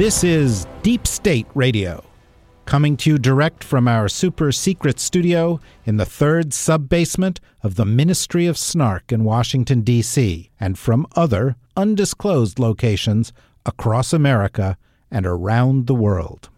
[0.00, 2.02] This is Deep State Radio,
[2.64, 7.74] coming to you direct from our super secret studio in the third sub basement of
[7.74, 13.34] the Ministry of Snark in Washington, D.C., and from other undisclosed locations
[13.66, 14.78] across America
[15.10, 16.48] and around the world.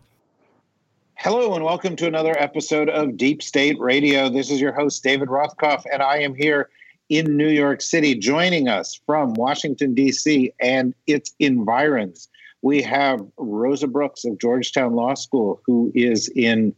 [1.15, 4.29] Hello, and welcome to another episode of Deep State Radio.
[4.29, 6.71] This is your host, David Rothkopf, and I am here
[7.09, 8.15] in New York City.
[8.15, 12.29] Joining us from Washington, D.C., and its environs
[12.63, 16.75] we have Rosa Brooks of Georgetown Law School, who is in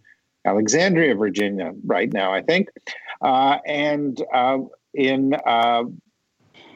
[0.46, 2.68] Alexandria, Virginia, right now, I think,
[3.22, 4.58] uh, and uh,
[4.94, 5.84] in uh,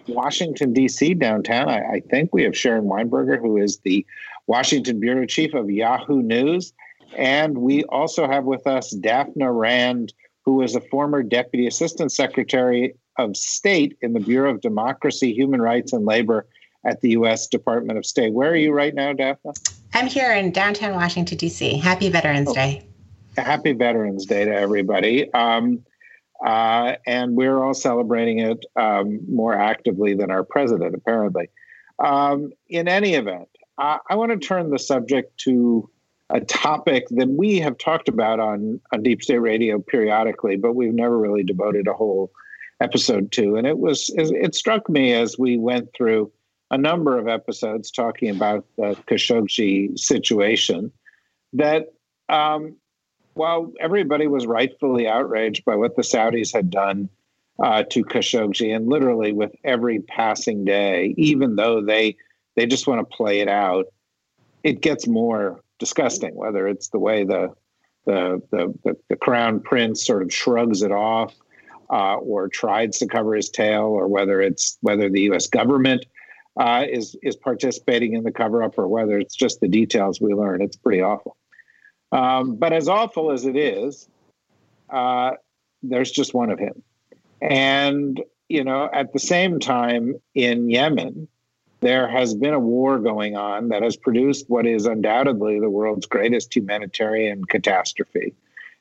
[0.06, 4.06] Washington, D.C., downtown, I, I, think we have Sharon Weinberger, who is the
[4.46, 6.72] Washington bureau chief of Yahoo News.
[7.16, 10.14] And we also have with us Dafna Rand,
[10.44, 15.60] who is a former deputy assistant secretary of state in the Bureau of Democracy, Human
[15.60, 16.46] Rights, and Labor
[16.84, 17.46] at the U.S.
[17.46, 18.32] Department of State.
[18.32, 19.52] Where are you right now, Daphne?
[19.94, 21.78] I'm here in downtown Washington, D.C.
[21.78, 22.86] Happy Veterans oh, Day.
[23.36, 25.32] Happy Veterans Day to everybody.
[25.32, 25.84] Um,
[26.44, 31.50] uh, and we're all celebrating it um, more actively than our president, apparently.
[31.98, 35.90] Um, in any event, I, I want to turn the subject to
[36.30, 40.94] a topic that we have talked about on, on Deep State Radio periodically, but we've
[40.94, 42.30] never really devoted a whole
[42.80, 43.56] episode to.
[43.56, 46.30] And it was it struck me as we went through
[46.70, 50.92] a number of episodes talking about the Khashoggi situation
[51.54, 51.92] that
[52.28, 52.76] um,
[53.34, 57.08] while everybody was rightfully outraged by what the Saudis had done
[57.62, 62.16] uh, to Khashoggi, and literally with every passing day, even though they
[62.54, 63.86] they just want to play it out,
[64.62, 66.34] it gets more disgusting.
[66.34, 67.54] Whether it's the way the
[68.04, 71.34] the the, the, crown prince sort of shrugs it off,
[71.90, 75.46] uh, or tries to cover his tail, or whether it's whether the U.S.
[75.46, 76.06] government
[76.58, 80.34] uh, is is participating in the cover up or whether it's just the details we
[80.34, 80.60] learn.
[80.60, 81.36] It's pretty awful.
[82.10, 84.08] Um, but as awful as it is,
[84.90, 85.32] uh,
[85.82, 86.82] there's just one of him.
[87.40, 91.28] And you know, at the same time in Yemen,
[91.80, 96.06] there has been a war going on that has produced what is undoubtedly the world's
[96.06, 98.34] greatest humanitarian catastrophe.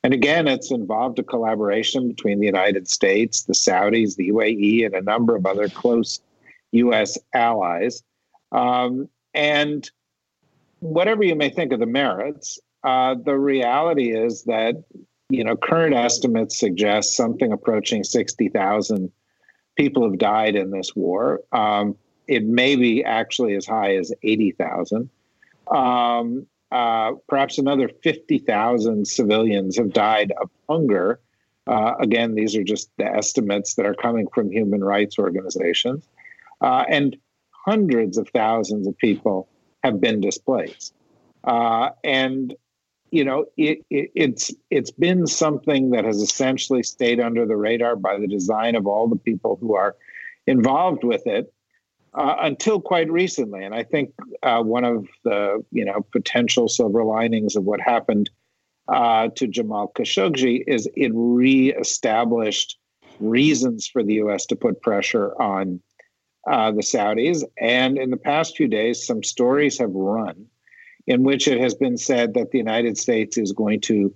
[0.03, 4.95] And again, it's involved a collaboration between the United States, the Saudis, the UAE, and
[4.95, 6.21] a number of other close
[6.71, 7.17] U.S.
[7.33, 8.03] allies.
[8.51, 9.89] Um, and
[10.79, 14.75] whatever you may think of the merits, uh, the reality is that
[15.29, 19.11] you know current estimates suggest something approaching sixty thousand
[19.75, 21.41] people have died in this war.
[21.51, 21.95] Um,
[22.27, 25.09] it may be actually as high as eighty thousand.
[25.69, 31.19] Um, uh, perhaps another fifty thousand civilians have died of hunger.
[31.65, 36.07] Uh, again, these are just the estimates that are coming from human rights organizations
[36.61, 37.17] uh, and
[37.51, 39.49] hundreds of thousands of people
[39.83, 40.93] have been displaced.
[41.43, 42.55] Uh, and
[43.11, 47.95] you know, it, it, it's it's been something that has essentially stayed under the radar
[47.95, 49.95] by the design of all the people who are
[50.45, 51.53] involved with it
[52.13, 53.63] uh, until quite recently.
[53.63, 54.11] And I think
[54.43, 58.29] uh, one of the you know potential silver linings of what happened
[58.87, 62.77] uh, to Jamal Khashoggi is it reestablished
[63.19, 64.45] reasons for the U.S.
[64.47, 65.81] to put pressure on
[66.49, 67.43] uh, the Saudis.
[67.59, 70.45] And in the past few days, some stories have run
[71.05, 74.13] in which it has been said that the United States is going to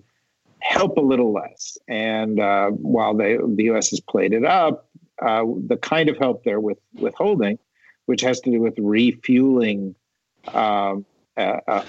[0.59, 1.77] help a little less.
[1.87, 3.89] And uh, while they, the U.S.
[3.91, 4.89] has played it up,
[5.21, 7.57] uh, the kind of help they're with, withholding,
[8.05, 9.95] which has to do with refueling
[10.49, 11.05] um,
[11.37, 11.83] uh,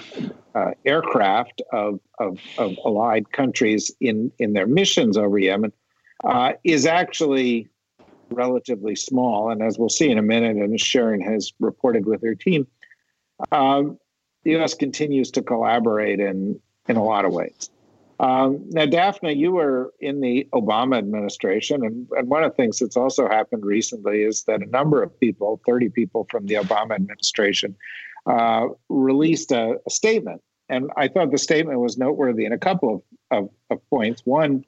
[0.85, 5.73] aircraft of, of, of, allied countries in, in their missions over Yemen,
[6.23, 7.67] uh, is actually
[8.33, 9.49] relatively small.
[9.49, 12.67] And as we'll see in a minute, and Sharon has reported with her team,
[13.51, 13.97] um,
[14.43, 14.73] the U.S.
[14.73, 17.69] continues to collaborate in in a lot of ways.
[18.19, 22.79] Um, now, Daphne, you were in the Obama administration, and, and one of the things
[22.79, 26.95] that's also happened recently is that a number of people, 30 people from the Obama
[26.95, 27.75] administration,
[28.25, 30.41] uh, released a, a, statement.
[30.69, 34.21] And I thought the statement was noteworthy in a couple of, of, of points.
[34.25, 34.63] One,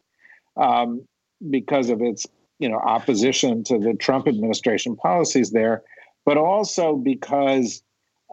[0.58, 1.08] um,
[1.50, 2.26] because of its
[2.60, 5.84] you know opposition to the Trump administration policies there,
[6.26, 7.82] but also because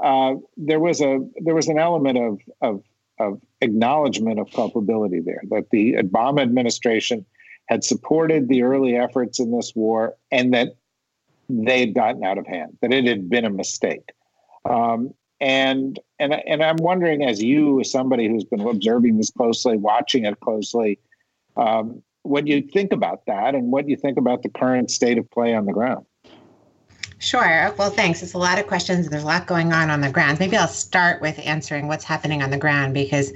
[0.03, 2.83] uh, there was a there was an element of of
[3.19, 7.25] of acknowledgement of culpability there that the Obama administration
[7.67, 10.77] had supported the early efforts in this war and that
[11.49, 14.13] they had gotten out of hand, that it had been a mistake.
[14.65, 19.77] Um, and and and I'm wondering, as you, as somebody who's been observing this closely,
[19.77, 21.01] watching it closely,
[21.57, 24.91] um, what do you think about that, and what do you think about the current
[24.91, 26.07] state of play on the ground.
[27.19, 27.73] Sure.
[27.79, 28.21] Well, thanks.
[28.21, 29.09] It's a lot of questions.
[29.09, 30.41] There's a lot going on on the ground.
[30.41, 33.33] Maybe I'll start with answering what's happening on the ground because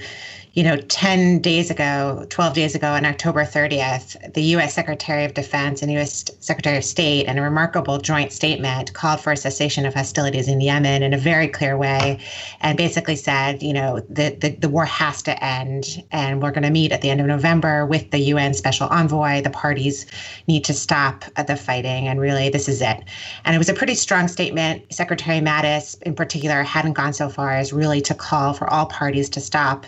[0.57, 4.73] you know, 10 days ago, 12 days ago, on October 30th, the U.S.
[4.73, 6.31] Secretary of Defense and U.S.
[6.41, 10.63] Secretary of State, in a remarkable joint statement, called for a cessation of hostilities in
[10.63, 12.19] Yemen in a very clear way
[12.63, 16.03] and basically said, you know, the, the, the war has to end.
[16.11, 19.43] And we're going to meet at the end of November with the UN special envoy.
[19.43, 20.07] The parties
[20.49, 22.09] need to stop the fighting.
[22.09, 23.05] And really, this is it.
[23.45, 24.91] And it was a pretty strong statement.
[24.91, 29.29] Secretary Mattis, in particular, hadn't gone so far as really to call for all parties
[29.29, 29.85] to stop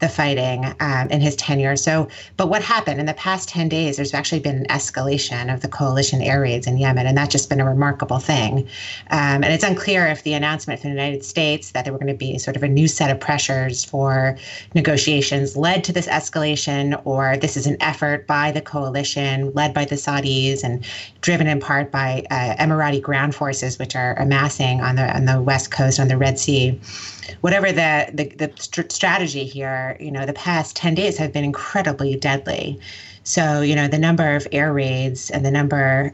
[0.00, 1.76] the fighting um, in his tenure.
[1.76, 5.60] So, but what happened in the past 10 days, there's actually been an escalation of
[5.60, 8.68] the coalition air raids in Yemen, and that's just been a remarkable thing.
[9.10, 12.12] Um, and it's unclear if the announcement from the United States that there were going
[12.12, 14.36] to be sort of a new set of pressures for
[14.74, 19.84] negotiations led to this escalation, or this is an effort by the coalition led by
[19.84, 20.84] the Saudis and
[21.20, 25.40] driven in part by uh, Emirati ground forces, which are amassing on the on the
[25.40, 26.78] west coast on the Red Sea
[27.40, 31.44] whatever the, the, the st- strategy here, you know, the past 10 days have been
[31.44, 32.78] incredibly deadly.
[33.22, 36.12] So, you know, the number of air raids and the number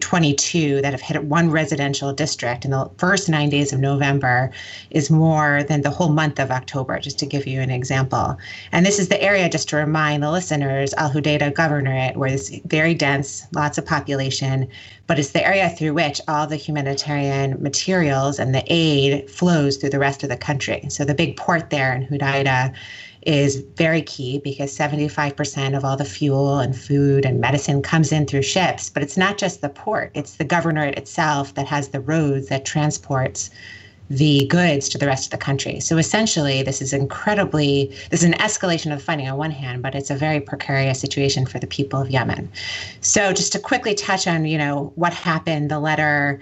[0.00, 4.52] 22 that have hit one residential district in the first nine days of November
[4.90, 8.38] is more than the whole month of October, just to give you an example.
[8.70, 12.50] And this is the area, just to remind the listeners, Al Hudaydah Governorate, where it's
[12.66, 14.68] very dense, lots of population,
[15.06, 19.90] but it's the area through which all the humanitarian materials and the aid flows through
[19.90, 20.86] the rest of the country.
[20.88, 22.72] So the big port there in Hudaydah
[23.26, 28.26] is very key because 75% of all the fuel and food and medicine comes in
[28.26, 28.90] through ships.
[28.90, 32.64] But it's not just the port, it's the governorate itself that has the roads that
[32.64, 33.50] transports
[34.10, 35.80] the goods to the rest of the country.
[35.80, 39.94] So essentially, this is incredibly, this is an escalation of fighting on one hand, but
[39.94, 42.50] it's a very precarious situation for the people of Yemen.
[43.00, 46.40] So just to quickly touch on, you know, what happened, the letter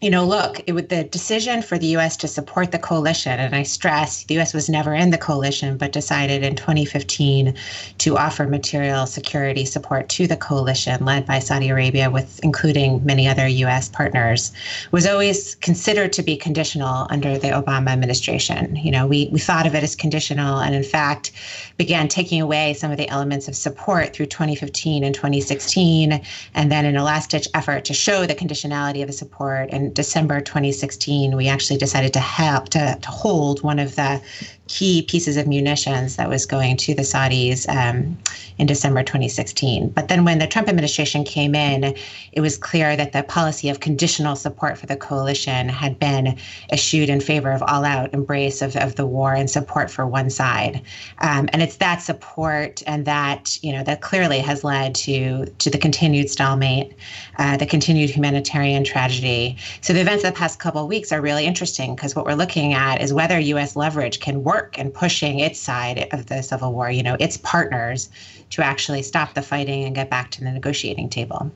[0.00, 2.16] you know, look, it was the decision for the U.S.
[2.18, 4.54] to support the coalition, and I stress the U.S.
[4.54, 7.52] was never in the coalition, but decided in 2015
[7.98, 13.26] to offer material security support to the coalition led by Saudi Arabia, with including many
[13.26, 13.88] other U.S.
[13.88, 14.52] partners,
[14.92, 18.76] was always considered to be conditional under the Obama administration.
[18.76, 21.32] You know, we we thought of it as conditional, and in fact,
[21.76, 26.22] began taking away some of the elements of support through 2015 and 2016,
[26.54, 30.40] and then in a last-ditch effort to show the conditionality of the support and December
[30.40, 34.20] 2016, we actually decided to help to, to hold one of the
[34.68, 38.16] key pieces of munitions that was going to the Saudis um,
[38.58, 39.88] in December 2016.
[39.88, 41.96] But then when the Trump administration came in,
[42.32, 46.38] it was clear that the policy of conditional support for the coalition had been
[46.70, 50.28] eschewed in favor of all out embrace of, of the war and support for one
[50.28, 50.82] side.
[51.18, 55.70] Um, and it's that support and that, you know, that clearly has led to, to
[55.70, 56.92] the continued stalemate,
[57.38, 59.56] uh, the continued humanitarian tragedy.
[59.80, 62.34] So the events of the past couple of weeks are really interesting because what we're
[62.34, 63.76] looking at is whether U.S.
[63.76, 67.36] leverage can work work and pushing its side of the Civil War, you know, its
[67.38, 68.10] partners
[68.50, 71.50] to actually stop the fighting and get back to the negotiating table?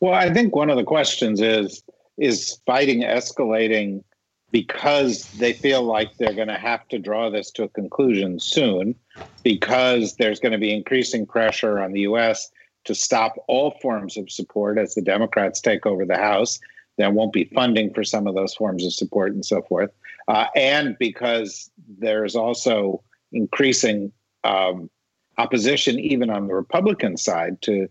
[0.00, 1.82] Well, I think one of the questions is
[2.18, 4.02] is fighting escalating
[4.50, 8.94] because they feel like they're going to have to draw this to a conclusion soon
[9.42, 12.50] because there's going to be increasing pressure on the US
[12.84, 16.58] to stop all forms of support as the Democrats take over the House.
[16.96, 19.90] There won't be funding for some of those forms of support and so forth
[20.28, 23.02] uh, and because there's also
[23.32, 24.12] increasing
[24.44, 24.90] um,
[25.38, 27.88] opposition, even on the Republican side, to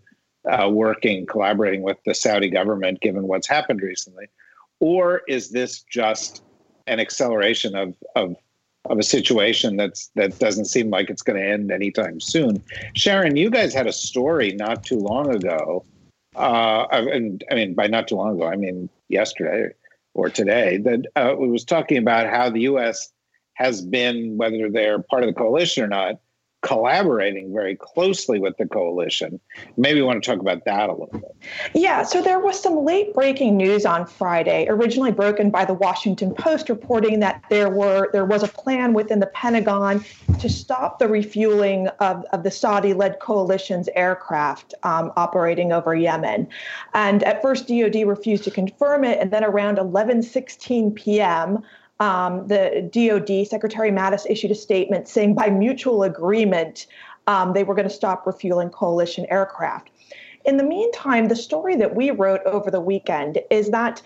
[0.49, 4.27] uh, working, collaborating with the Saudi government, given what's happened recently?
[4.79, 6.43] Or is this just
[6.87, 8.35] an acceleration of, of
[8.89, 12.61] of a situation that's that doesn't seem like it's going to end anytime soon.
[12.93, 15.83] Sharon, you guys had a story not too long ago,
[16.35, 19.73] uh, and I mean by not too long ago, I mean yesterday,
[20.15, 23.11] or today that uh, was talking about how the U.S.
[23.53, 26.15] has been, whether they're part of the coalition or not,
[26.65, 29.39] collaborating very closely with the coalition.
[29.77, 31.35] Maybe you want to talk about that a little bit.
[31.75, 36.33] Yeah, so there was some late breaking news on Friday, originally broken by the Washington
[36.33, 40.03] Post, reporting that there were there was a plan within the Pentagon
[40.39, 46.47] to stop the refueling of, of the Saudi-led coalition's aircraft um, operating over Yemen.
[46.95, 51.63] And at first, DoD refused to confirm it, and then around 11:16 p.m
[51.99, 56.87] um, the DoD, Secretary Mattis issued a statement saying by mutual agreement,
[57.27, 59.89] um, they were going to stop refueling coalition aircraft.
[60.45, 63.99] In the meantime, the story that we wrote over the weekend is that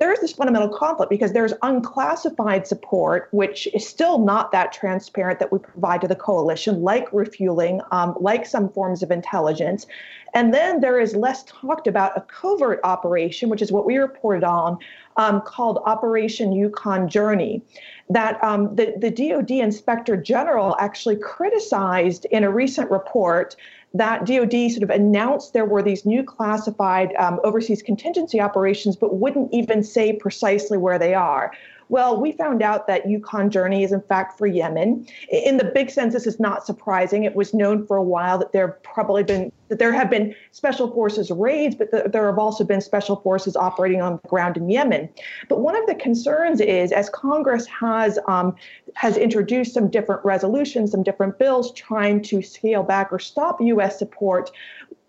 [0.00, 5.38] there is this fundamental conflict because there's unclassified support, which is still not that transparent
[5.40, 9.86] that we provide to the coalition, like refueling, um, like some forms of intelligence.
[10.32, 14.44] And then there is less talked about a covert operation, which is what we reported
[14.44, 14.78] on,
[15.18, 17.60] um, called Operation Yukon Journey
[18.08, 23.56] that um, the, the DoD Inspector General actually criticized in a recent report
[23.94, 29.16] that DoD sort of announced there were these new classified um, overseas contingency operations, but
[29.16, 31.52] wouldn't even say precisely where they are.
[31.88, 35.06] Well, we found out that Yukon Journey is in fact for Yemen.
[35.30, 37.24] In the big sense, this is not surprising.
[37.24, 40.90] It was known for a while that there probably been that there have been special
[40.90, 44.70] forces raids, but the, there have also been special forces operating on the ground in
[44.70, 45.08] Yemen.
[45.48, 48.56] But one of the concerns is, as Congress has um,
[48.94, 53.98] has introduced some different resolutions, some different bills trying to scale back or stop U.S.
[53.98, 54.50] support,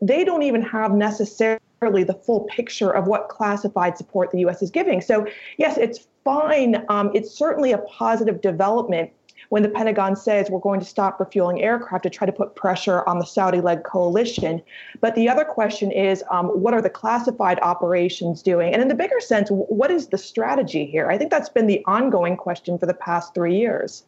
[0.01, 1.59] they don't even have necessarily
[2.03, 4.61] the full picture of what classified support the U.S.
[4.61, 5.01] is giving.
[5.01, 5.25] So,
[5.57, 6.85] yes, it's fine.
[6.89, 9.11] Um, it's certainly a positive development
[9.49, 13.07] when the Pentagon says we're going to stop refueling aircraft to try to put pressure
[13.07, 14.61] on the Saudi led coalition.
[15.01, 18.73] But the other question is um, what are the classified operations doing?
[18.73, 21.09] And in the bigger sense, what is the strategy here?
[21.09, 24.03] I think that's been the ongoing question for the past three years.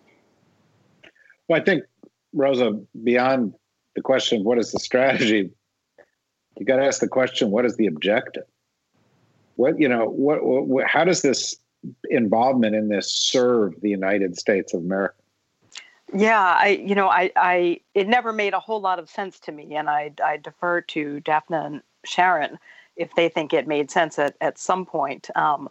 [1.48, 1.84] Well, I think,
[2.34, 3.53] Rosa, beyond
[3.96, 5.50] the question, what is the strategy?
[6.58, 8.44] You got to ask the question, what is the objective?
[9.56, 11.58] What, you know, what, what how does this
[12.09, 15.15] involvement in this serve the United States of America?
[16.13, 19.51] Yeah, I you know I I it never made a whole lot of sense to
[19.51, 22.59] me, and I I defer to Daphne and Sharon
[22.97, 25.29] if they think it made sense at at some point.
[25.35, 25.69] Um,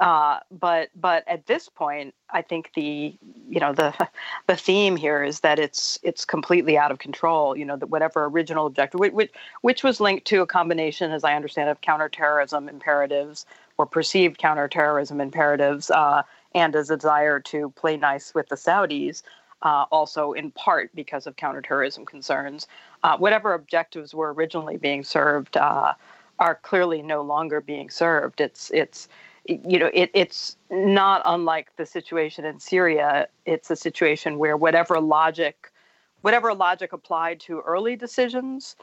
[0.00, 3.14] uh, but but at this point, I think the
[3.48, 3.92] you know the
[4.46, 7.56] the theme here is that it's it's completely out of control.
[7.56, 11.34] You know that whatever original objective, which which was linked to a combination, as I
[11.34, 13.44] understand, of counterterrorism imperatives
[13.80, 16.22] or perceived counterterrorism imperatives, uh,
[16.54, 19.22] and as a desire to play nice with the Saudis
[19.62, 22.68] uh, also in part because of counterterrorism concerns.
[23.02, 25.94] Uh, whatever objectives were originally being served uh,
[26.38, 28.42] are clearly no longer being served.
[28.42, 29.08] It's it's
[29.46, 33.28] you know it, it's not unlike the situation in Syria.
[33.46, 35.72] It's a situation where whatever logic,
[36.20, 38.76] whatever logic applied to early decisions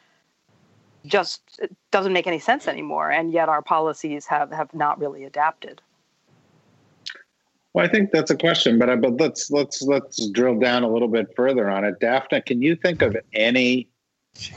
[1.07, 1.59] just
[1.91, 5.81] doesn't make any sense anymore and yet our policies have have not really adapted
[7.73, 10.89] well, I think that's a question, but I, but let's let's let's drill down a
[10.89, 11.99] little bit further on it.
[11.99, 13.87] Daphne, can you think of any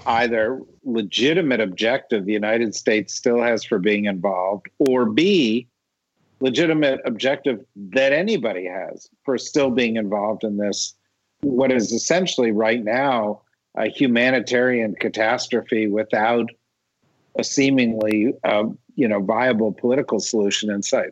[0.07, 5.69] either legitimate objective the United States still has for being involved, or B,
[6.41, 10.95] legitimate objective that anybody has for still being involved in this,
[11.43, 13.43] what is essentially right now
[13.77, 16.51] a humanitarian catastrophe without
[17.39, 18.65] a seemingly uh,
[18.97, 21.11] you know viable political solution in sight.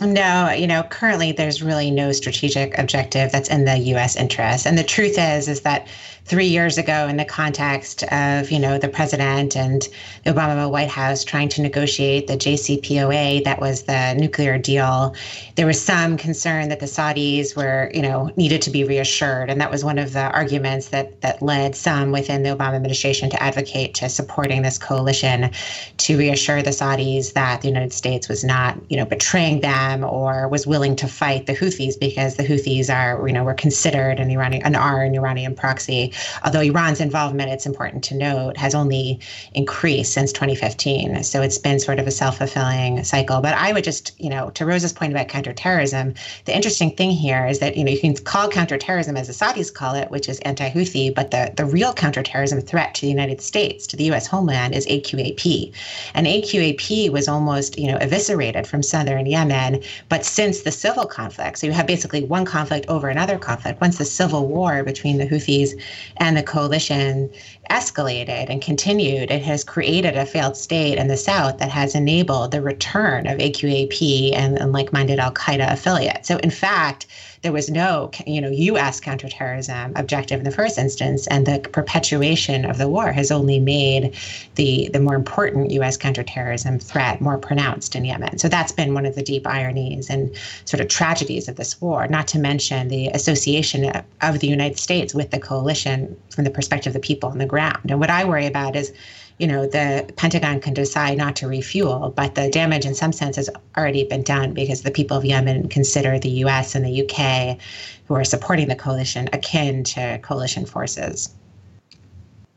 [0.00, 4.16] No, you know, currently there's really no strategic objective that's in the U.S.
[4.16, 4.66] interest.
[4.66, 5.86] And the truth is, is that
[6.26, 9.88] three years ago, in the context of, you know, the president and
[10.24, 15.14] the Obama White House trying to negotiate the JCPOA, that was the nuclear deal,
[15.56, 19.50] there was some concern that the Saudis were, you know, needed to be reassured.
[19.50, 23.28] And that was one of the arguments that that led some within the Obama administration
[23.30, 25.50] to advocate to supporting this coalition
[25.98, 30.48] to reassure the Saudis that the United States was not, you know, betraying them or
[30.48, 34.30] was willing to fight the Houthis because the Houthis are, you know, were considered an
[34.30, 36.13] Iranian, an are an Iranian proxy.
[36.44, 39.20] Although Iran's involvement, it's important to note, has only
[39.54, 41.22] increased since 2015.
[41.24, 43.40] So it's been sort of a self-fulfilling cycle.
[43.40, 47.46] But I would just, you know, to Rosa's point about counterterrorism, the interesting thing here
[47.46, 50.38] is that, you know, you can call counterterrorism as the Saudis call it, which is
[50.40, 54.26] anti-Houthi, but the, the real counterterrorism threat to the United States, to the U.S.
[54.26, 55.72] homeland, is AQAP.
[56.14, 59.74] And AQAP was almost, you know, eviscerated from southern Yemen
[60.08, 63.98] but since the civil conflict, so you have basically one conflict over another conflict, once
[63.98, 65.78] the civil war between the Houthis
[66.18, 67.30] and the coalition
[67.70, 72.50] escalated and continued, it has created a failed state in the South that has enabled
[72.50, 76.28] the return of AQAP and, and like minded Al Qaeda affiliates.
[76.28, 77.06] So, in fact,
[77.44, 79.00] there was no, you know, U.S.
[79.00, 84.16] counterterrorism objective in the first instance, and the perpetuation of the war has only made
[84.54, 85.98] the the more important U.S.
[85.98, 88.38] counterterrorism threat more pronounced in Yemen.
[88.38, 92.06] So that's been one of the deep ironies and sort of tragedies of this war.
[92.06, 93.92] Not to mention the association
[94.22, 97.46] of the United States with the coalition from the perspective of the people on the
[97.54, 97.90] ground.
[97.90, 98.92] And what I worry about is
[99.38, 103.36] you know, the Pentagon can decide not to refuel, but the damage in some sense
[103.36, 107.58] has already been done because the people of Yemen consider the US and the UK,
[108.06, 111.34] who are supporting the coalition, akin to coalition forces.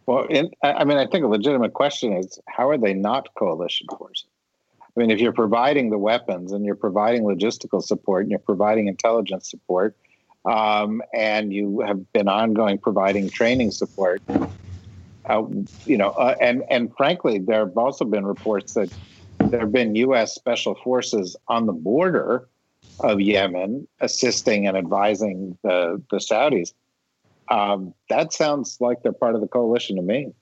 [0.06, 3.88] Well, in, I mean, I think a legitimate question is how are they not coalition
[3.98, 4.28] forces?
[4.82, 8.88] I mean, if you're providing the weapons and you're providing logistical support and you're providing
[8.88, 9.96] intelligence support,
[10.46, 14.22] um, and you have been ongoing providing training support,
[15.28, 15.44] uh,
[15.86, 18.92] you know, uh, and and frankly, there have also been reports that
[19.40, 20.34] there have been U.S.
[20.34, 22.48] special forces on the border
[23.02, 26.74] of Yemen assisting and advising the the Saudis.
[27.50, 30.34] Um, that sounds like they're part of the coalition to me.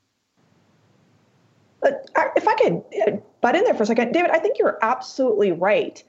[1.82, 4.58] But uh, if I could uh, butt in there for a second, David, I think
[4.58, 6.04] you're absolutely right.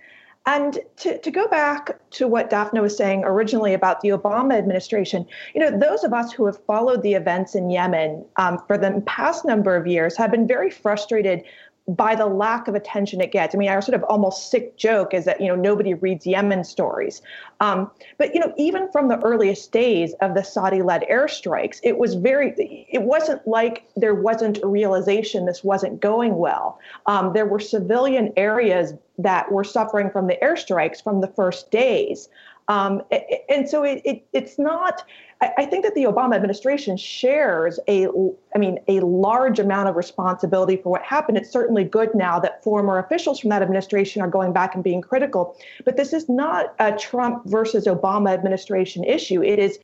[0.48, 5.26] And to, to go back to what Dafna was saying originally about the Obama administration,
[5.54, 9.02] you know, those of us who have followed the events in Yemen um, for the
[9.06, 11.42] past number of years have been very frustrated
[11.88, 13.54] by the lack of attention it gets.
[13.54, 16.64] I mean, our sort of almost sick joke is that you know nobody reads Yemen
[16.64, 17.22] stories.
[17.60, 22.14] Um, but you know, even from the earliest days of the Saudi-led airstrikes, it was
[22.14, 22.86] very.
[22.90, 26.78] It wasn't like there wasn't a realization this wasn't going well.
[27.06, 32.28] Um, there were civilian areas that were suffering from the airstrikes from the first days.
[32.68, 33.02] Um,
[33.48, 35.04] and so it, it, it's not
[35.40, 38.08] I, think that the Obama administration shares a,
[38.54, 41.36] I mean, a large amount of responsibility for what happened.
[41.36, 45.02] It's certainly good now that former officials from that administration are going back and being
[45.02, 45.54] critical.
[45.84, 49.42] But this is not a Trump versus Obama administration issue.
[49.42, 49.78] It is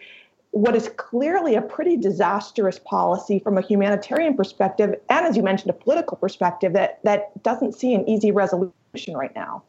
[0.52, 5.70] what is clearly a pretty disastrous policy from a humanitarian perspective, and as you mentioned,
[5.70, 9.62] a political perspective that that doesn't see an easy resolution right now.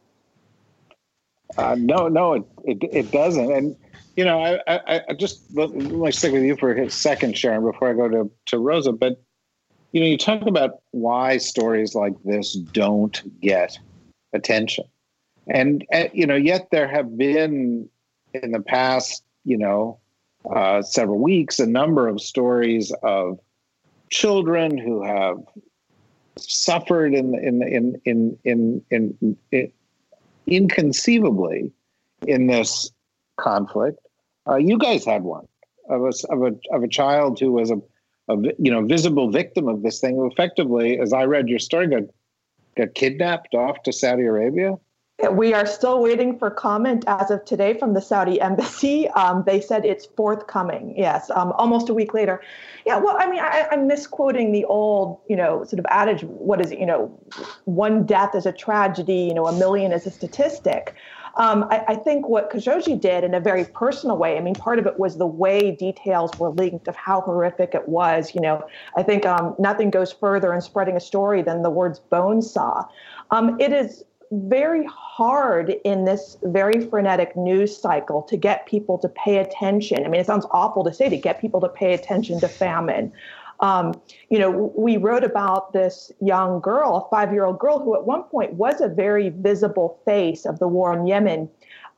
[1.58, 3.76] Uh, no, no, it, it, it doesn't, and
[4.16, 7.64] you know, I, I, I just let, me stick with you for a second, Sharon,
[7.64, 8.92] before I go to, to Rosa.
[8.92, 9.22] But,
[9.92, 13.78] you know, you talk about why stories like this don't get
[14.34, 14.86] attention.
[15.48, 17.90] And, and you know, yet there have been
[18.34, 20.00] in the past, you know,
[20.54, 23.40] uh, several weeks, a number of stories of
[24.10, 25.38] children who have
[26.38, 29.72] suffered in in in in in, in, in
[30.56, 31.72] inconceivably
[32.28, 32.92] in this
[33.38, 34.00] conflict.
[34.48, 35.48] Uh, you guys had one
[35.90, 37.82] of a, of a of a child who was a,
[38.30, 40.16] a you know visible victim of this thing.
[40.16, 42.04] Who effectively, as I read your story, got
[42.76, 44.76] got kidnapped off to Saudi Arabia.
[45.32, 49.08] We are still waiting for comment as of today from the Saudi embassy.
[49.10, 50.96] Um, they said it's forthcoming.
[50.98, 52.42] Yes, um, almost a week later.
[52.86, 56.24] Yeah, well, I mean, I, am misquoting the old, you know, sort of adage.
[56.24, 56.80] What is it?
[56.80, 57.20] You know,
[57.66, 59.26] one death is a tragedy.
[59.28, 60.96] You know, a million is a statistic.
[61.36, 64.78] Um, I, I, think what Khashoggi did in a very personal way, I mean, part
[64.78, 68.36] of it was the way details were linked of how horrific it was.
[68.36, 68.64] You know,
[68.96, 72.86] I think um, nothing goes further in spreading a story than the words bone saw.
[73.32, 74.04] Um, it is
[74.34, 80.04] very hard in this very frenetic news cycle to get people to pay attention.
[80.06, 83.12] I mean, it sounds awful to say to get people to pay attention to famine.
[83.60, 83.94] Um,
[84.30, 88.06] you know, we wrote about this young girl, a five year old girl, who at
[88.06, 91.50] one point was a very visible face of the war in Yemen.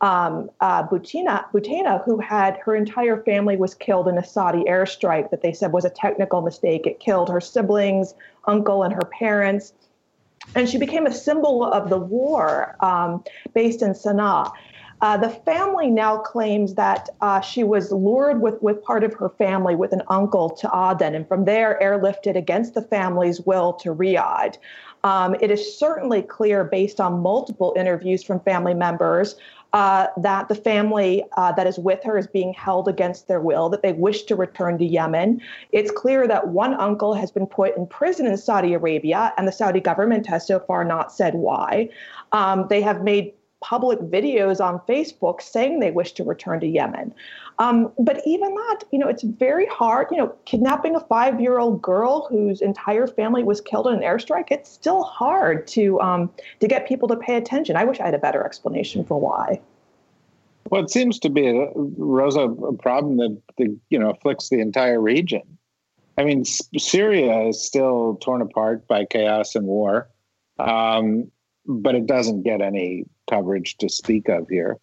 [0.01, 5.31] Um, uh, Buthaina, Buthaina, who had her entire family was killed in a Saudi airstrike
[5.31, 6.85] that they said was a technical mistake.
[6.85, 8.13] It killed her siblings,
[8.45, 9.73] uncle, and her parents.
[10.53, 14.51] And she became a symbol of the war um, based in Sana'a.
[15.01, 19.29] Uh, the family now claims that uh, she was lured with, with part of her
[19.29, 23.93] family, with an uncle, to Aden, and from there airlifted against the family's will to
[23.93, 24.57] Riyadh.
[25.03, 29.35] Um, it is certainly clear, based on multiple interviews from family members,
[29.75, 33.67] uh, that the family uh, that is with her is being held against their will,
[33.67, 35.41] that they wish to return to Yemen.
[35.73, 39.51] It's clear that one uncle has been put in prison in Saudi Arabia, and the
[39.51, 41.89] Saudi government has so far not said why.
[42.31, 47.13] Um, they have made public videos on Facebook saying they wish to return to Yemen.
[47.57, 50.07] Um, but even that, you know, it's very hard.
[50.11, 54.01] You know, kidnapping a five year old girl whose entire family was killed in an
[54.01, 57.77] airstrike, it's still hard to, um, to get people to pay attention.
[57.77, 59.61] I wish I had a better explanation for why.
[60.69, 64.59] Well, it seems to be, a, Rosa, a problem that, the, you know, afflicts the
[64.59, 65.43] entire region.
[66.17, 70.09] I mean, Syria is still torn apart by chaos and war,
[70.59, 71.29] um,
[71.65, 74.77] but it doesn't get any coverage to speak of here.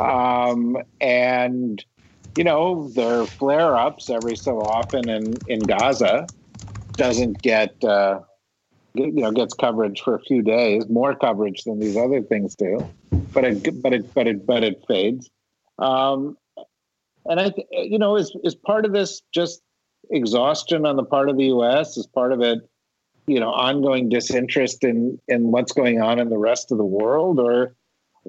[0.00, 1.84] Um, and
[2.36, 6.26] you know, there are flare ups every so often in, in Gaza.
[6.96, 8.20] Doesn't get, uh,
[8.94, 12.88] you know, gets coverage for a few days, more coverage than these other things do,
[13.32, 15.30] but it, but it, but it, but it fades.
[15.78, 16.36] Um,
[17.26, 19.62] and I, you know, is is part of this just
[20.10, 21.96] exhaustion on the part of the U.S.
[21.96, 22.58] Is part of it,
[23.26, 27.40] you know, ongoing disinterest in in what's going on in the rest of the world,
[27.40, 27.74] or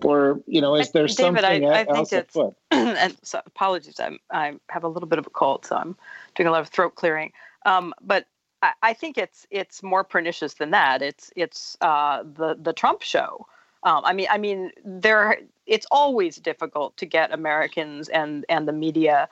[0.03, 2.55] or you know, is there David, something I, I else think it's, afoot?
[2.71, 5.95] and so apologies, I'm I have a little bit of a cold, so I'm
[6.35, 7.31] doing a lot of throat clearing.
[7.65, 8.25] Um, but
[8.61, 11.01] I, I think it's it's more pernicious than that.
[11.01, 13.47] It's it's uh, the the Trump show.
[13.83, 15.39] Um, I mean, I mean, there.
[15.65, 19.29] It's always difficult to get Americans and and the media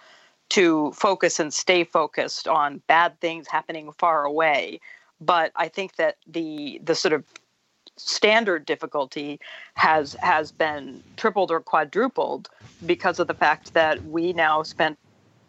[0.49, 4.79] to focus and stay focused on bad things happening far away.
[5.19, 7.23] But I think that the the sort of
[7.97, 9.39] standard difficulty
[9.75, 12.49] has has been tripled or quadrupled
[12.85, 14.97] because of the fact that we now spend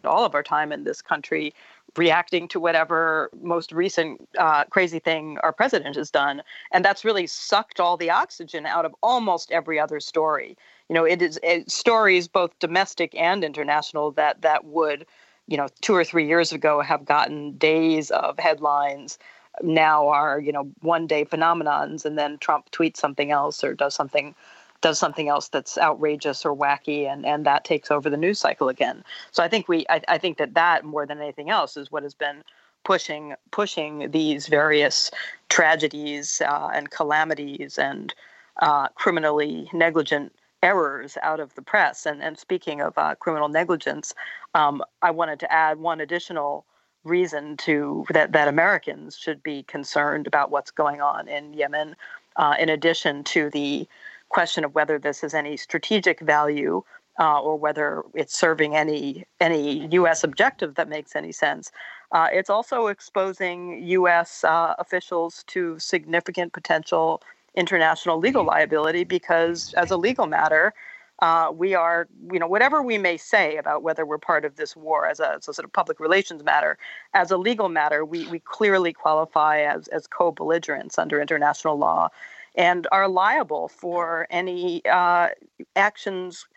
[0.03, 1.53] all of our time in this country
[1.97, 6.41] reacting to whatever most recent uh, crazy thing our president has done.
[6.73, 10.57] And that's really sucked all the oxygen out of almost every other story.
[10.89, 15.05] You know it is it, stories both domestic and international that that would
[15.47, 19.17] you know two or three years ago have gotten days of headlines
[19.61, 23.95] now are you know one day phenomenons and then trump tweets something else or does
[23.95, 24.35] something
[24.85, 28.69] does something else that's outrageous or wacky and and that takes over the news cycle
[28.69, 29.03] again.
[29.31, 32.03] So i think we i, I think that that more than anything else is what
[32.03, 32.43] has been
[32.83, 35.09] pushing pushing these various
[35.49, 38.13] tragedies uh, and calamities and
[38.61, 42.05] uh, criminally negligent errors out of the press.
[42.05, 44.13] And and speaking of uh, criminal negligence
[44.53, 46.63] um, i wanted to add one additional
[47.05, 51.95] reason to that that Americans should be concerned about what's going on in Yemen,
[52.35, 53.87] uh, in addition to the
[54.29, 56.83] question of whether this has any strategic value
[57.19, 60.23] uh, or whether it's serving any any U.S.
[60.23, 61.71] objective that makes any sense.
[62.11, 64.43] Uh, it's also exposing U.S.
[64.43, 67.21] Uh, officials to significant potential
[67.55, 70.73] international legal liability because, as a legal matter,
[71.19, 74.75] uh, we are, you know, whatever we may say about whether we're part of this
[74.75, 76.77] war as a, as a, sort of public relations matter,
[77.13, 82.09] as a legal matter, we, we clearly qualify as, as co belligerents under international law
[82.55, 85.29] and are liable for any uh,
[85.75, 86.47] actions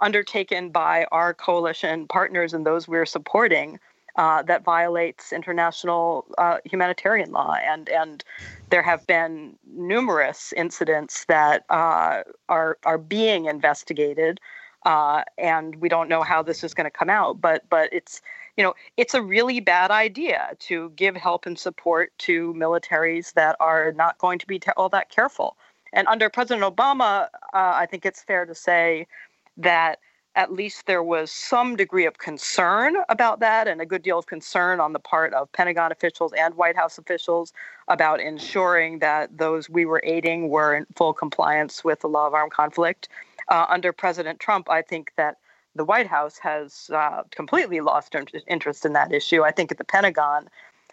[0.00, 3.78] undertaken by our coalition partners and those we're supporting
[4.18, 7.54] uh, that violates international uh, humanitarian law.
[7.62, 8.24] And, and
[8.70, 14.40] there have been numerous incidents that uh, are, are being investigated.
[14.84, 18.22] Uh, and we don't know how this is going to come out, but but it's
[18.56, 23.56] you know it's a really bad idea to give help and support to militaries that
[23.58, 25.56] are not going to be all that careful.
[25.92, 29.08] And under President Obama, uh, I think it's fair to say
[29.56, 29.98] that
[30.38, 34.26] at least there was some degree of concern about that and a good deal of
[34.26, 37.52] concern on the part of Pentagon officials and White House officials
[37.88, 42.34] about ensuring that those we were aiding were in full compliance with the law of
[42.34, 43.08] armed conflict.
[43.48, 45.38] Uh, under President Trump, I think that
[45.74, 48.14] the White House has uh, completely lost
[48.46, 49.42] interest in that issue.
[49.42, 50.48] I think at the Pentagon,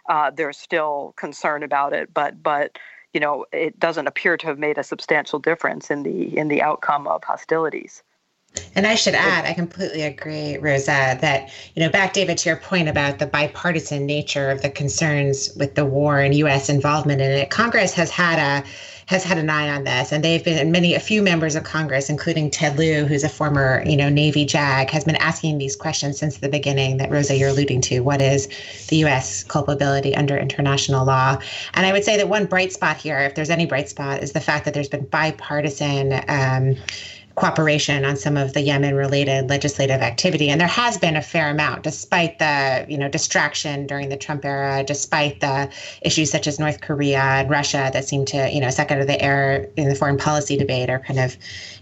[0.09, 2.79] uh, there's still concern about it, but but
[3.13, 6.63] you know it doesn't appear to have made a substantial difference in the in the
[6.63, 8.01] outcome of hostilities.
[8.75, 12.57] And I should add, I completely agree, Rosa, that, you know, back, David, to your
[12.57, 16.69] point about the bipartisan nature of the concerns with the war and U.S.
[16.69, 18.65] involvement in it, Congress has had a
[19.07, 22.09] has had an eye on this, and they've been many a few members of Congress,
[22.09, 26.17] including Ted Lieu, who's a former you know Navy JAG, has been asking these questions
[26.17, 26.97] since the beginning.
[26.97, 28.47] That Rosa, you're alluding to, what is
[28.89, 29.43] the U.S.
[29.43, 31.37] culpability under international law?
[31.75, 34.31] And I would say that one bright spot here, if there's any bright spot, is
[34.31, 36.21] the fact that there's been bipartisan.
[36.27, 36.75] Um,
[37.35, 40.49] cooperation on some of the Yemen related legislative activity.
[40.49, 44.45] And there has been a fair amount, despite the, you know, distraction during the Trump
[44.45, 45.69] era, despite the
[46.01, 49.07] issues such as North Korea and Russia that seem to, you know, suck out of
[49.07, 51.35] the air in the foreign policy debate or kind of,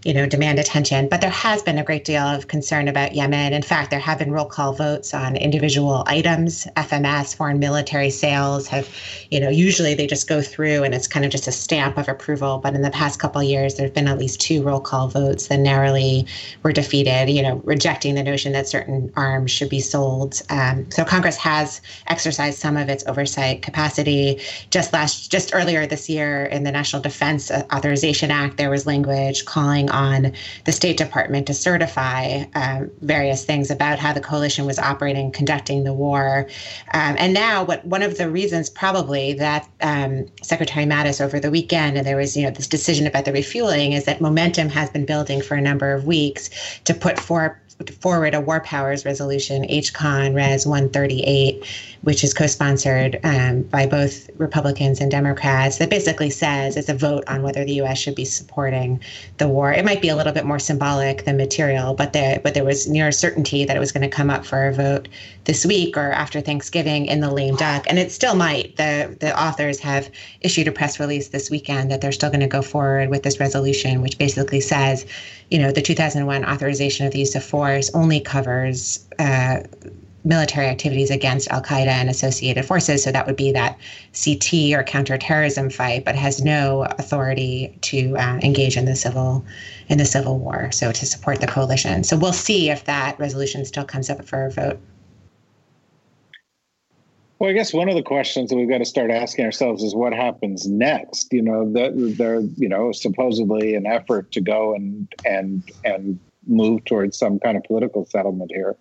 [0.04, 1.08] you know, demand attention.
[1.08, 3.54] But there has been a great deal of concern about Yemen.
[3.54, 6.66] In fact, there have been roll call votes on individual items.
[6.78, 8.90] FMS, foreign military sales have,
[9.30, 12.10] you know, usually they just go through and it's kind of just a stamp of
[12.10, 12.58] approval.
[12.58, 15.43] But in the past couple years, there have been at least two roll call votes
[15.48, 16.26] that narrowly
[16.64, 20.42] were defeated, you know, rejecting the notion that certain arms should be sold.
[20.50, 24.40] Um, so Congress has exercised some of its oversight capacity.
[24.70, 29.46] Just last, just earlier this year in the National Defense Authorization Act, there was language
[29.46, 30.34] calling on
[30.66, 35.84] the State Department to certify um, various things about how the coalition was operating, conducting
[35.84, 36.48] the war.
[36.94, 41.52] Um, and now, what one of the reasons probably that um, Secretary Mattis over the
[41.52, 44.90] weekend, and there was you know this decision about the refueling, is that momentum has
[44.90, 46.50] been building for a number of weeks
[46.86, 47.54] to put forth
[48.00, 51.64] forward a war powers resolution, HCON Res 138,
[52.04, 56.94] which is co sponsored um, by both Republicans and Democrats, that basically says it's a
[56.94, 57.98] vote on whether the U.S.
[57.98, 59.00] should be supporting
[59.38, 59.72] the war.
[59.72, 62.90] It might be a little bit more symbolic than material, but there, but there was
[62.90, 65.08] near certainty that it was going to come up for a vote
[65.46, 67.86] this week or after Thanksgiving in the lame duck.
[67.88, 68.76] And it still might.
[68.76, 70.12] The, the authors have
[70.42, 73.40] issued a press release this weekend that they're still going to go forward with this
[73.40, 75.06] resolution, which basically says,
[75.50, 79.60] you know, the 2001 authorization of the use of force only covers uh,
[80.24, 83.04] military activities against Al Qaeda and associated forces.
[83.04, 83.78] So that would be that
[84.14, 89.46] CT or counterterrorism fight, but has no authority to uh, engage in the civil
[89.90, 90.72] in the civil war.
[90.72, 92.04] So to support the coalition.
[92.04, 94.80] So we'll see if that resolution still comes up for a vote.
[97.40, 99.94] Well, I guess one of the questions that we've got to start asking ourselves is
[99.94, 101.28] what happens next.
[101.34, 107.18] You know, there, you know, supposedly an effort to go and and and move towards
[107.18, 108.78] some kind of political settlement here,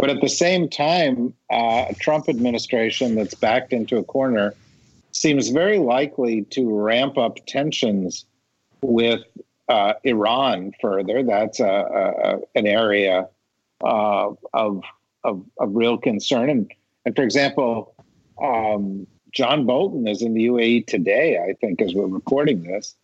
[0.00, 4.54] but at the same time, uh, a Trump administration that's backed into a corner
[5.12, 8.24] seems very likely to ramp up tensions
[8.82, 9.22] with
[9.68, 11.22] uh, Iran further.
[11.22, 13.28] That's a, a an area
[13.84, 14.82] uh, of,
[15.24, 16.72] of of real concern and.
[17.06, 17.94] And for example,
[18.42, 22.94] um, John Bolton is in the UAE today, I think, as we're recording this,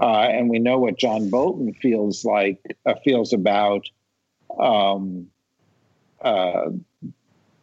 [0.00, 3.88] uh, and we know what John Bolton feels like uh, feels about,
[4.58, 5.28] um,
[6.24, 6.70] uh,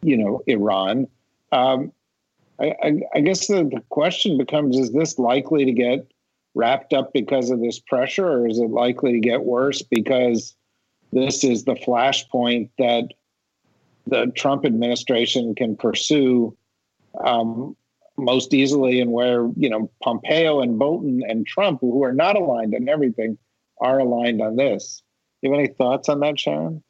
[0.02, 1.08] you know, Iran.
[1.52, 1.92] Um,
[2.60, 6.08] I, I, I, guess the, the question becomes: Is this likely to get
[6.54, 10.56] wrapped up because of this pressure, or is it likely to get worse because
[11.12, 13.10] this is the flashpoint that
[14.08, 16.56] the Trump administration can pursue?
[17.20, 17.76] um,
[18.18, 22.76] most easily and where you know Pompeo and Bolton and Trump, who are not aligned
[22.76, 23.38] on everything,
[23.80, 25.02] are aligned on this.
[25.42, 26.84] You have any thoughts on that, Sharon?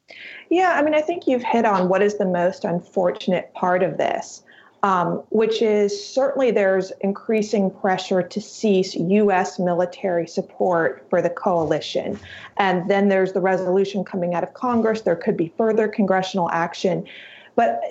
[0.49, 3.97] Yeah, I mean, I think you've hit on what is the most unfortunate part of
[3.97, 4.43] this,
[4.83, 9.59] um, which is certainly there's increasing pressure to cease U.S.
[9.59, 12.19] military support for the coalition.
[12.57, 15.01] And then there's the resolution coming out of Congress.
[15.01, 17.07] There could be further congressional action.
[17.55, 17.81] But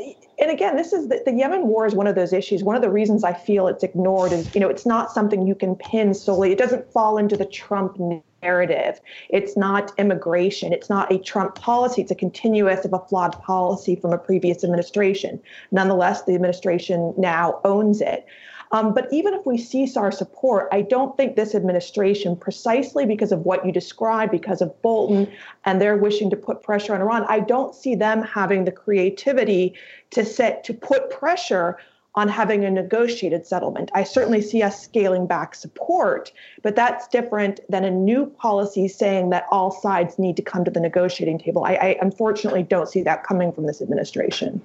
[0.41, 2.65] and again, this is the, the, Yemen war is one of those issues.
[2.65, 5.55] One of the reasons I feel it's ignored is, you know, it's not something you
[5.55, 6.51] can pin solely.
[6.51, 7.99] It doesn't fall into the Trump
[8.43, 9.01] narrative.
[9.29, 10.73] It's not immigration.
[10.73, 12.03] It's not a Trump policy.
[12.03, 15.41] It's a continuous of a flawed policy from a previous administration.
[15.71, 18.27] Nonetheless, the administration now owns it.
[18.73, 23.33] Um, but even if we cease our support, I don't think this administration, precisely because
[23.33, 25.31] of what you described, because of Bolton
[25.65, 29.75] and their wishing to put pressure on Iran, I don't see them having the creativity
[30.11, 31.79] to set to put pressure
[32.15, 33.91] on having a negotiated settlement.
[33.95, 39.31] I certainly see us scaling back support, but that's different than a new policy saying
[39.31, 41.65] that all sides need to come to the negotiating table.
[41.65, 44.61] I, I unfortunately don't see that coming from this administration.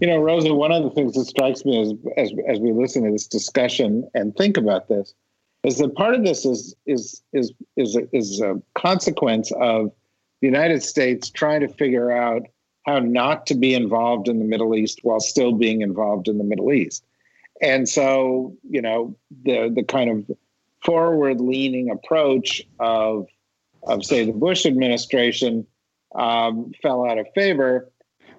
[0.00, 3.04] You know, Rosa, one of the things that strikes me as, as as we listen
[3.04, 5.14] to this discussion and think about this
[5.64, 9.92] is that part of this is is is is a, is a consequence of
[10.40, 12.42] the United States trying to figure out
[12.84, 16.44] how not to be involved in the Middle East while still being involved in the
[16.44, 17.04] Middle East.
[17.62, 20.36] And so, you know, the the kind of
[20.84, 23.26] forward leaning approach of
[23.84, 25.66] of say the Bush administration
[26.14, 27.90] um, fell out of favor,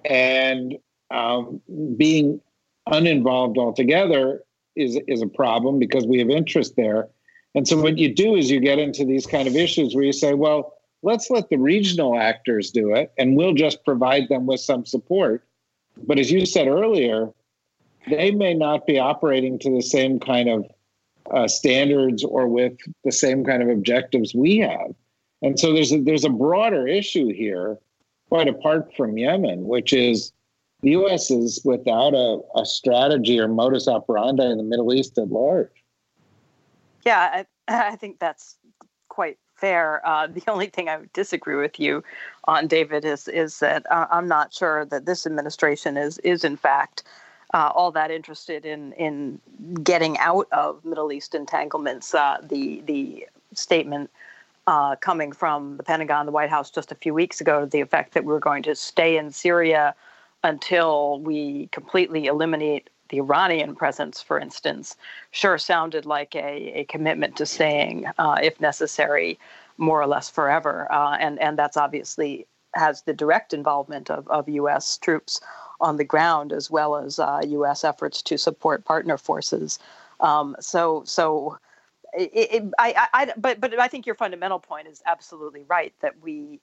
[0.04, 0.76] and
[1.10, 1.60] um,
[1.96, 2.40] being
[2.86, 4.42] uninvolved altogether
[4.76, 7.08] is is a problem because we have interest there.
[7.54, 10.12] And so what you do is you get into these kind of issues where you
[10.12, 14.60] say, well, let's let the regional actors do it, and we'll just provide them with
[14.60, 15.44] some support.
[16.06, 17.30] But as you said earlier,
[18.08, 20.66] they may not be operating to the same kind of
[21.30, 24.94] uh, standards or with the same kind of objectives we have.
[25.42, 27.78] And so there's a, there's a broader issue here,
[28.28, 30.32] quite apart from Yemen, which is
[30.82, 31.30] the U.S.
[31.30, 35.70] is without a, a strategy or modus operandi in the Middle East at large.
[37.04, 38.56] Yeah, I, I think that's
[39.08, 40.06] quite fair.
[40.06, 42.02] Uh, the only thing I would disagree with you
[42.44, 46.56] on, David, is is that uh, I'm not sure that this administration is is in
[46.56, 47.02] fact
[47.54, 49.40] uh, all that interested in in
[49.82, 52.14] getting out of Middle East entanglements.
[52.14, 54.10] Uh, the the statement
[54.66, 57.80] uh, coming from the Pentagon, the White House, just a few weeks ago, to the
[57.80, 59.94] effect that we we're going to stay in Syria
[60.42, 64.96] until we completely eliminate the Iranian presence, for instance,
[65.30, 69.38] sure sounded like a, a commitment to staying, uh, if necessary,
[69.78, 70.90] more or less forever.
[70.92, 74.98] Uh, and, and that's obviously has the direct involvement of, of U.S.
[74.98, 75.40] troops
[75.80, 77.84] on the ground as well as uh, U.S.
[77.84, 79.78] efforts to support partner forces.
[80.20, 81.58] Um, so, so
[82.12, 86.14] it, it, I, I, but, but I think your fundamental point is absolutely right that
[86.22, 86.60] we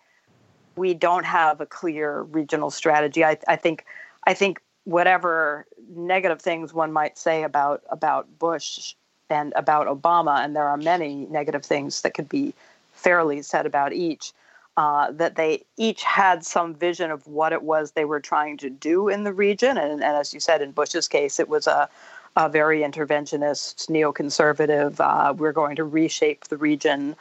[0.76, 3.24] we don't have a clear regional strategy.
[3.24, 3.86] I, I think
[4.26, 5.66] I think whatever
[5.96, 8.96] negative things one might say about about Bush
[9.30, 12.54] and about Obama, and there are many negative things that could be
[12.94, 14.34] fairly said about each.
[14.76, 18.72] Uh, that they each had some vision of what it was they were trying to
[18.72, 21.88] do in the region, and, and as you said, in Bush's case, it was a,
[22.36, 25.00] a very interventionist, neoconservative.
[25.00, 27.16] Uh, we're going to reshape the region,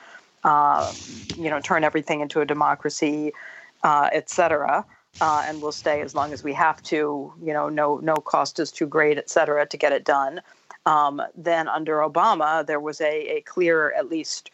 [0.44, 0.90] uh,
[1.36, 3.32] you know, turn everything into a democracy,
[3.82, 4.86] uh, et cetera
[5.20, 7.32] uh, and we'll stay as long as we have to.
[7.42, 10.40] You know, no no cost is too great, et cetera, to get it done.
[10.86, 14.50] Um, then under Obama, there was a, a clear, at least,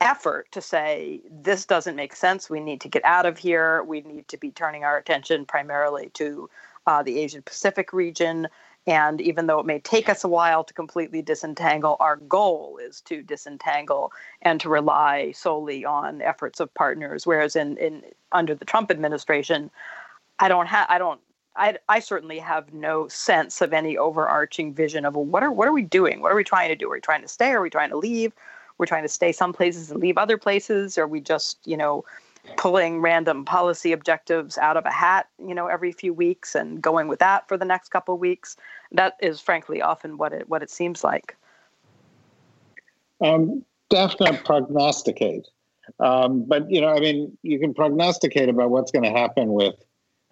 [0.00, 2.50] effort to say this doesn't make sense.
[2.50, 3.82] We need to get out of here.
[3.84, 6.50] We need to be turning our attention primarily to
[6.86, 8.48] uh, the Asian Pacific region.
[8.86, 13.00] And even though it may take us a while to completely disentangle, our goal is
[13.02, 17.26] to disentangle and to rely solely on efforts of partners.
[17.26, 19.70] Whereas in, in under the Trump administration,
[20.38, 21.20] I don't have I don't
[21.56, 25.68] I, I certainly have no sense of any overarching vision of well, what are what
[25.68, 26.20] are we doing?
[26.20, 26.88] What are we trying to do?
[26.88, 27.52] Are we trying to stay?
[27.52, 28.32] Are we trying to leave?
[28.76, 30.98] We're trying to stay some places and leave other places.
[30.98, 32.04] Are we just you know
[32.56, 37.08] pulling random policy objectives out of a hat, you know, every few weeks and going
[37.08, 38.56] with that for the next couple weeks.
[38.92, 41.36] That is frankly often what it what it seems like.
[43.20, 45.48] Um, definitely prognosticate.
[46.00, 49.74] Um, but you know, I mean, you can prognosticate about what's going to happen with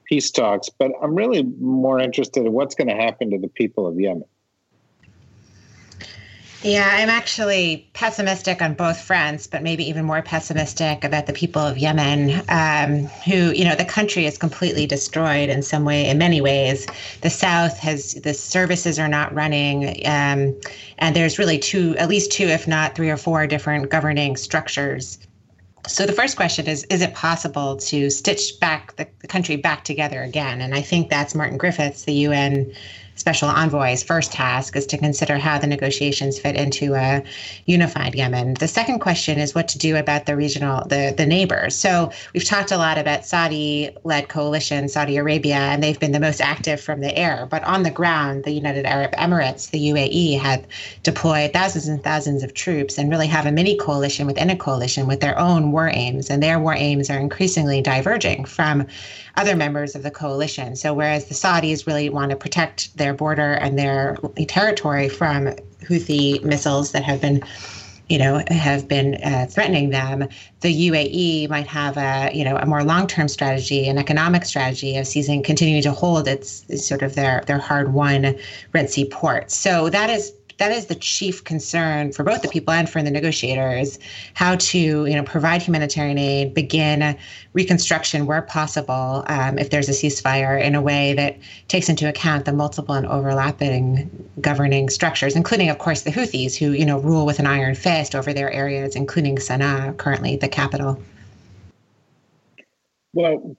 [0.04, 3.86] peace talks, but I'm really more interested in what's going to happen to the people
[3.86, 4.24] of Yemen.
[6.64, 11.60] Yeah, I'm actually pessimistic on both fronts, but maybe even more pessimistic about the people
[11.60, 16.18] of Yemen, um, who, you know, the country is completely destroyed in some way, in
[16.18, 16.86] many ways.
[17.22, 20.56] The South has, the services are not running, um,
[20.98, 25.18] and there's really two, at least two, if not three or four different governing structures.
[25.88, 29.82] So the first question is Is it possible to stitch back the, the country back
[29.82, 30.60] together again?
[30.60, 32.72] And I think that's Martin Griffiths, the UN
[33.16, 37.22] special envoy's first task is to consider how the negotiations fit into a
[37.66, 38.54] unified Yemen.
[38.54, 41.76] The second question is what to do about the regional, the, the neighbors.
[41.76, 46.20] So we've talked a lot about Saudi led coalition, Saudi Arabia, and they've been the
[46.20, 47.46] most active from the air.
[47.50, 50.66] But on the ground, the United Arab Emirates, the UAE, have
[51.02, 55.06] deployed thousands and thousands of troops and really have a mini coalition within a coalition
[55.06, 56.30] with their own war aims.
[56.30, 58.86] And their war aims are increasingly diverging from
[59.36, 60.76] other members of the coalition.
[60.76, 65.48] So whereas the Saudis really want to protect their border and their territory from
[65.82, 67.42] Houthi missiles that have been
[68.08, 70.28] you know, have been uh, threatening them.
[70.60, 75.06] The UAE might have a, you know, a more long-term strategy, an economic strategy of
[75.06, 78.36] seizing, continuing to hold its, sort of their their hard-won
[78.74, 79.56] Red Sea ports.
[79.56, 83.10] So that is that is the chief concern for both the people and for the
[83.10, 83.98] negotiators
[84.34, 87.16] how to you know provide humanitarian aid begin
[87.52, 91.36] reconstruction where possible um, if there's a ceasefire in a way that
[91.68, 94.10] takes into account the multiple and overlapping
[94.40, 98.14] governing structures including of course the houthis who you know rule with an iron fist
[98.14, 101.02] over their areas including sana'a currently the capital.
[103.12, 103.56] Well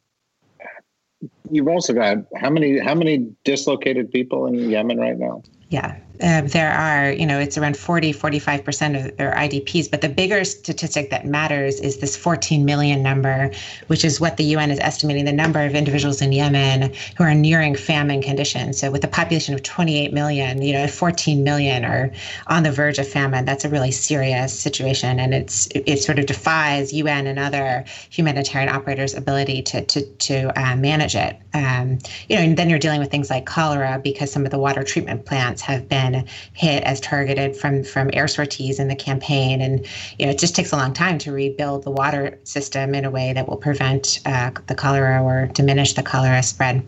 [1.50, 5.44] you've also got how many how many dislocated people in yemen right now?
[5.70, 9.92] Yeah um, there are, you know, it's around 40, 45% of their IDPs.
[9.92, 13.52] But the bigger statistic that matters is this 14 million number,
[13.88, 17.36] which is what the UN is estimating the number of individuals in Yemen who are
[17.36, 18.80] nearing famine conditions.
[18.80, 22.10] So with a population of 28 million, you know, 14 million are
[22.48, 23.44] on the verge of famine.
[23.44, 25.20] That's a really serious situation.
[25.20, 30.60] And it's it sort of defies UN and other humanitarian operators' ability to, to, to
[30.60, 31.38] uh, manage it.
[31.54, 34.58] Um, you know, and then you're dealing with things like cholera because some of the
[34.58, 38.96] water treatment plants have been been hit as targeted from from air sorties in the
[38.96, 39.86] campaign, and
[40.18, 43.12] you know it just takes a long time to rebuild the water system in a
[43.12, 46.86] way that will prevent uh, the cholera or diminish the cholera spread.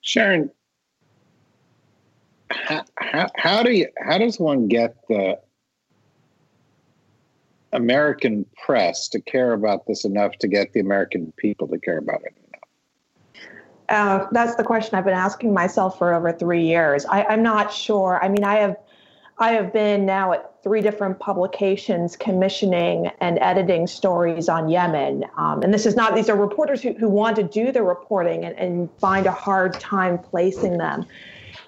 [0.00, 0.50] Sharon,
[2.50, 5.38] how, how, how do you how does one get the
[7.72, 12.22] American press to care about this enough to get the American people to care about
[12.24, 12.34] it?
[13.90, 17.04] Uh, that's the question I've been asking myself for over three years.
[17.06, 18.20] I, I'm not sure.
[18.22, 18.76] I mean, I have,
[19.38, 25.24] I have been now at three different publications commissioning and editing stories on Yemen.
[25.36, 28.44] Um, and this is not, these are reporters who, who want to do the reporting
[28.44, 31.04] and, and find a hard time placing them.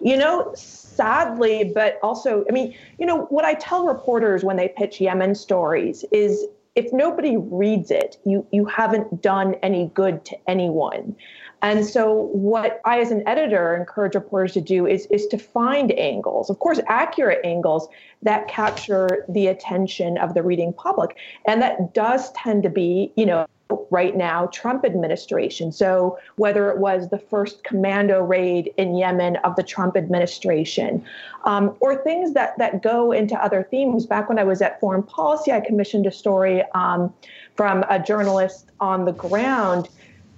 [0.01, 4.69] You know, sadly, but also, I mean, you know, what I tell reporters when they
[4.69, 10.37] pitch Yemen stories is if nobody reads it, you you haven't done any good to
[10.49, 11.15] anyone.
[11.63, 15.93] And so, what I, as an editor, encourage reporters to do is, is to find
[15.93, 17.89] angles, of course, accurate angles
[18.23, 21.17] that capture the attention of the reading public.
[21.47, 23.47] And that does tend to be, you know,
[23.91, 25.71] right now, Trump administration.
[25.71, 31.05] So, whether it was the first commando raid in Yemen of the Trump administration,
[31.45, 34.05] um, or things that, that go into other themes.
[34.05, 37.15] Back when I was at Foreign Policy, I commissioned a story um,
[37.55, 39.89] from a journalist on the ground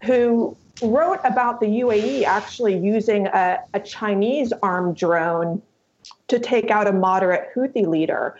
[0.03, 5.63] who wrote about the UAE actually using a, a Chinese armed drone
[6.29, 8.39] to take out a moderate Houthi leader,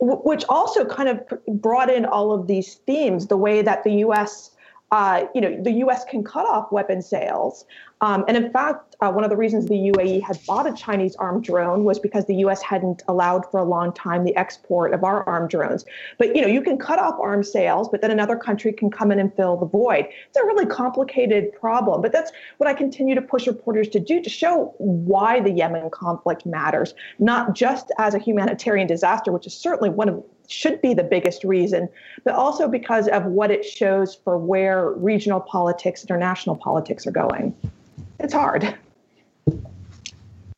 [0.00, 1.22] which also kind of
[1.60, 4.50] brought in all of these themes the way that the US
[4.90, 6.04] uh, you know, the U.S.
[6.04, 7.64] can cut off weapon sales.
[8.00, 11.16] Um, and in fact, uh, one of the reasons the UAE had bought a Chinese
[11.16, 12.60] armed drone was because the U.S.
[12.62, 15.84] hadn't allowed for a long time the export of our armed drones.
[16.18, 19.10] But you know, you can cut off arms sales, but then another country can come
[19.10, 20.06] in and fill the void.
[20.28, 22.02] It's a really complicated problem.
[22.02, 25.88] But that's what I continue to push reporters to do to show why the Yemen
[25.90, 30.94] conflict matters, not just as a humanitarian disaster, which is certainly one of should be
[30.94, 31.88] the biggest reason,
[32.24, 37.54] but also because of what it shows for where regional politics, international politics are going.
[38.20, 38.76] It's hard.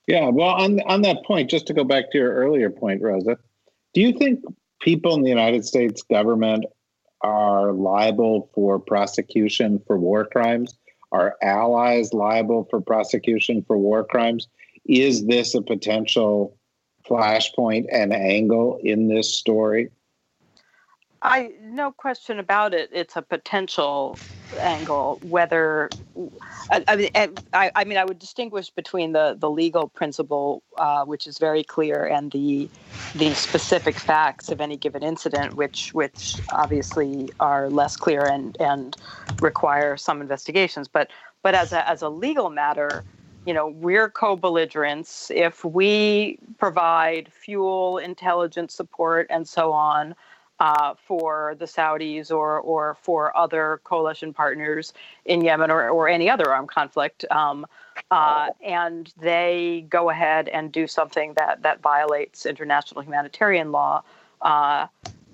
[0.06, 3.38] Yeah, well, on on that point, just to go back to your earlier point, Rosa,
[3.92, 4.40] do you think
[4.80, 6.64] people in the United States government
[7.22, 10.78] are liable for prosecution for war crimes?
[11.12, 14.48] Are allies liable for prosecution for war crimes?
[14.84, 16.56] Is this a potential
[17.08, 19.90] flashpoint and angle in this story?
[21.22, 22.90] I no question about it.
[22.92, 24.20] It's a potential
[24.60, 25.18] angle.
[25.22, 25.90] Whether
[26.70, 27.10] I, I mean,
[27.52, 31.64] I, I, mean, I would distinguish between the the legal principle, uh, which is very
[31.64, 32.70] clear, and the
[33.14, 38.96] the specific facts of any given incident, which which obviously are less clear and and
[39.40, 40.88] require some investigations.
[40.88, 41.10] But
[41.42, 43.04] but as a as a legal matter,
[43.46, 45.30] you know, we're co-belligerents.
[45.32, 50.16] If we provide fuel, intelligence support, and so on
[50.58, 54.92] uh, for the Saudis or or for other coalition partners
[55.24, 57.66] in Yemen or, or any other armed conflict, um,
[58.10, 64.02] uh, and they go ahead and do something that that violates international humanitarian law.
[64.42, 64.86] Uh,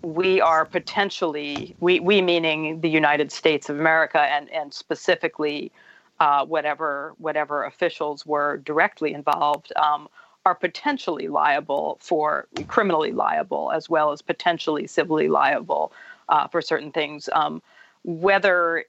[0.02, 5.72] we are potentially we we meaning the United States of America and and specifically
[6.20, 10.08] uh, whatever whatever officials were directly involved um,
[10.44, 15.92] are potentially liable for criminally liable as well as potentially civilly liable
[16.28, 17.28] uh, for certain things.
[17.32, 17.62] Um,
[18.04, 18.84] whether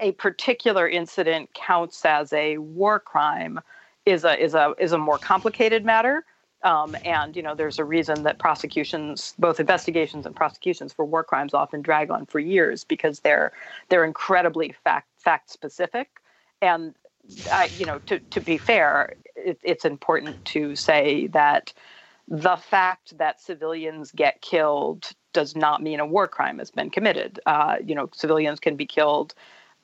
[0.00, 3.60] a particular incident counts as a war crime
[4.06, 6.24] is a is a is a more complicated matter.
[6.64, 11.24] Um, and you know, there's a reason that prosecutions, both investigations and prosecutions for war
[11.24, 13.52] crimes, often drag on for years because they're
[13.88, 16.08] they're incredibly fact fact specific
[16.62, 16.94] and
[17.50, 21.72] I, you know, to, to be fair, it, it's important to say that
[22.28, 27.40] the fact that civilians get killed does not mean a war crime has been committed.
[27.46, 29.34] Uh, you know, civilians can be killed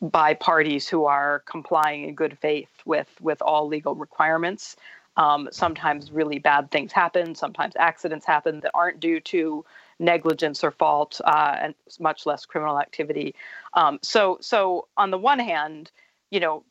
[0.01, 4.77] by parties who are complying in good faith with with all legal requirements.
[5.17, 7.35] Um, sometimes really bad things happen.
[7.35, 9.65] Sometimes accidents happen that aren't due to
[9.99, 13.35] negligence or fault, uh, and much less criminal activity.
[13.75, 15.91] Um, so, so on the one hand,
[16.31, 16.65] you know,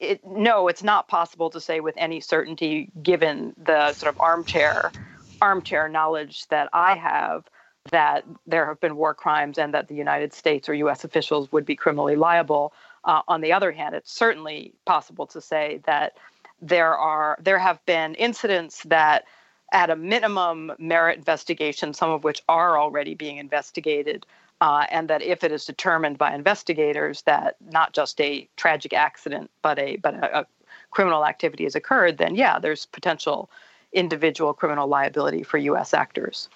[0.00, 4.92] it, no, it's not possible to say with any certainty, given the sort of armchair
[5.40, 7.44] armchair knowledge that I have,
[7.90, 11.02] that there have been war crimes and that the United States or U.S.
[11.02, 12.72] officials would be criminally liable.
[13.04, 16.16] Uh, on the other hand, it's certainly possible to say that
[16.60, 19.24] there are there have been incidents that
[19.72, 24.24] at a minimum merit investigation, some of which are already being investigated,
[24.62, 29.50] uh, and that if it is determined by investigators that not just a tragic accident
[29.60, 30.46] but a but a, a
[30.92, 33.50] criminal activity has occurred, then yeah, there's potential
[33.92, 35.92] individual criminal liability for U.S.
[35.92, 36.48] actors.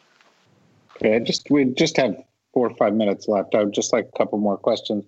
[0.97, 2.17] Okay, just we just have
[2.55, 3.57] four or five minutes left.
[3.57, 5.05] I would just like a couple more questions.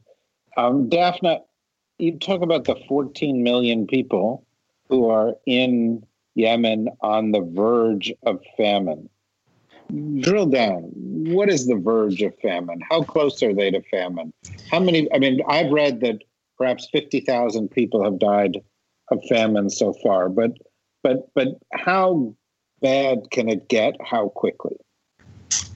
[0.56, 1.40] Um, Dafna,
[1.98, 4.44] you talk about the 14 million people
[4.88, 9.08] who are in Yemen on the verge of famine
[9.92, 10.22] Mm.
[10.22, 10.90] drill down.
[10.94, 12.80] What is the verge of famine?
[12.88, 14.32] How close are they to famine?
[14.70, 15.12] How many?
[15.12, 16.22] I mean, I've read that
[16.56, 18.58] perhaps fifty thousand people have died
[19.10, 20.52] of famine so far, but
[21.02, 22.34] but but how
[22.80, 23.96] bad can it get?
[24.04, 24.76] How quickly?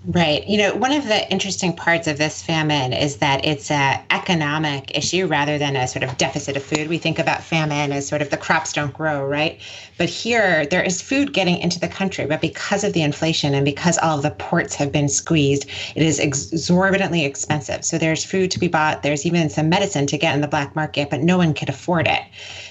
[0.05, 0.45] Right.
[0.49, 4.97] You know, one of the interesting parts of this famine is that it's an economic
[4.99, 6.89] issue rather than a sort of deficit of food.
[6.89, 9.61] We think about famine as sort of the crops don't grow, right?
[9.99, 13.65] But here, there is food getting into the country, but because of the inflation and
[13.65, 17.85] because all of the ports have been squeezed, it is exorbitantly expensive.
[17.85, 19.05] So there's food to be bought.
[19.05, 22.09] There's even some medicine to get in the black market, but no one could afford
[22.09, 22.23] it.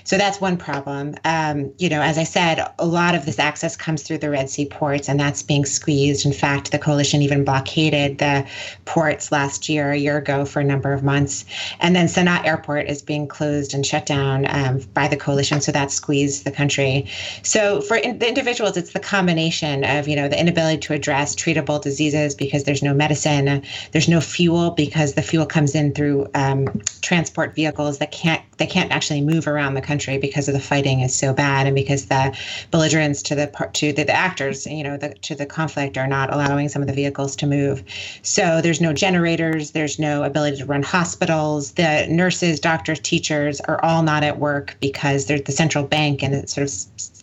[0.03, 1.15] So that's one problem.
[1.23, 4.49] Um, you know, as I said, a lot of this access comes through the Red
[4.49, 6.25] Sea ports, and that's being squeezed.
[6.25, 8.47] In fact, the coalition even blockaded the
[8.85, 11.45] ports last year, a year ago, for a number of months.
[11.79, 15.71] And then Sanaa Airport is being closed and shut down um, by the coalition, so
[15.71, 17.07] that squeezed the country.
[17.43, 21.35] So for in, the individuals, it's the combination of you know the inability to address
[21.35, 26.27] treatable diseases because there's no medicine, there's no fuel because the fuel comes in through
[26.33, 30.59] um, transport vehicles that can't they can't actually move around the country because of the
[30.59, 32.37] fighting is so bad and because the
[32.69, 36.31] belligerents to the to the, the actors you know the, to the conflict are not
[36.33, 37.83] allowing some of the vehicles to move.
[38.21, 41.73] So there's no generators, there's no ability to run hospitals.
[41.73, 46.47] The nurses, doctors, teachers are all not at work because the central bank and the
[46.47, 46.73] sort of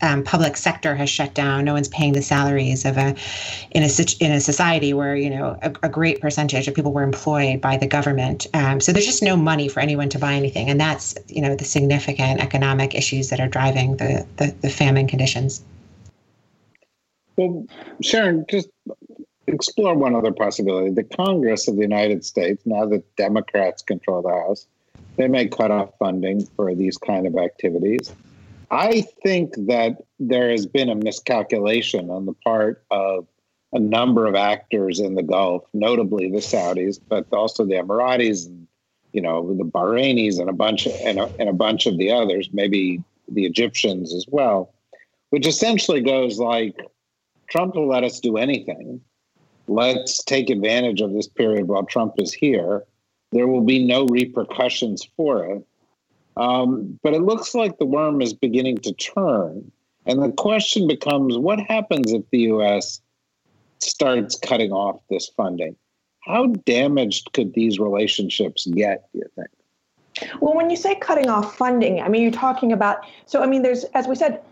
[0.02, 1.64] um, public sector has shut down.
[1.64, 3.14] No one's paying the salaries of a
[3.70, 3.88] in a
[4.20, 7.76] in a society where you know a, a great percentage of people were employed by
[7.76, 8.46] the government.
[8.54, 11.54] Um, so there's just no money for anyone to buy anything, and that's you know
[11.54, 15.62] the significant economic issues that are driving the the, the famine conditions.
[17.36, 17.66] Well,
[18.02, 18.68] Sharon, just
[19.52, 20.90] explore one other possibility.
[20.90, 24.66] The Congress of the United States, now that Democrats control the House,
[25.16, 28.12] they may cut off funding for these kind of activities.
[28.70, 33.26] I think that there has been a miscalculation on the part of
[33.72, 38.66] a number of actors in the Gulf, notably the Saudis, but also the Emiratis and
[39.12, 42.10] you know the Bahrainis and a bunch of, and a, and a bunch of the
[42.10, 44.72] others, maybe the Egyptians as well,
[45.30, 46.76] which essentially goes like
[47.50, 49.00] Trump will let us do anything.
[49.68, 52.84] Let's take advantage of this period while Trump is here.
[53.32, 55.66] There will be no repercussions for it.
[56.36, 59.70] Um, but it looks like the worm is beginning to turn.
[60.06, 63.00] And the question becomes what happens if the US
[63.80, 65.76] starts cutting off this funding?
[66.20, 69.48] How damaged could these relationships get, do you think?
[70.40, 73.62] Well, when you say cutting off funding, I mean, you're talking about, so I mean,
[73.62, 74.42] there's, as we said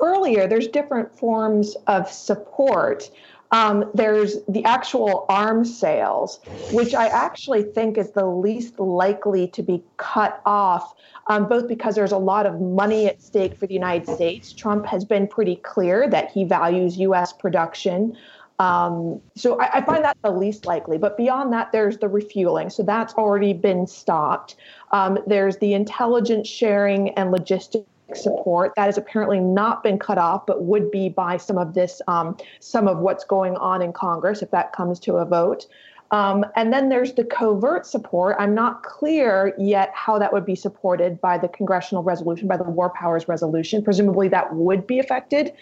[0.00, 3.10] earlier, there's different forms of support.
[3.52, 6.40] Um, there's the actual arms sales,
[6.72, 10.94] which I actually think is the least likely to be cut off,
[11.28, 14.52] um, both because there's a lot of money at stake for the United States.
[14.52, 17.32] Trump has been pretty clear that he values U.S.
[17.32, 18.16] production.
[18.58, 20.96] Um, so I, I, find that the least likely.
[20.96, 22.70] But beyond that, there's the refueling.
[22.70, 24.56] So that's already been stopped.
[24.92, 30.46] Um, there's the intelligence sharing and logistics support that has apparently not been cut off,
[30.46, 34.42] but would be by some of this, um, some of what's going on in Congress
[34.42, 35.66] if that comes to a vote.
[36.12, 38.36] Um, and then there's the covert support.
[38.38, 42.64] I'm not clear yet how that would be supported by the congressional resolution, by the
[42.64, 43.82] War Powers resolution.
[43.82, 45.52] Presumably that would be affected.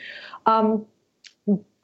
[0.45, 0.85] Um,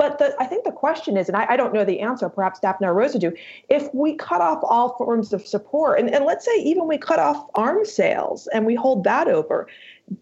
[0.01, 2.59] but the, I think the question is, and I, I, don't know the answer, perhaps
[2.59, 3.35] Daphne or Rosa do,
[3.69, 7.19] if we cut off all forms of support, and, and let's say even we cut
[7.19, 9.69] off arms sales and we hold that over,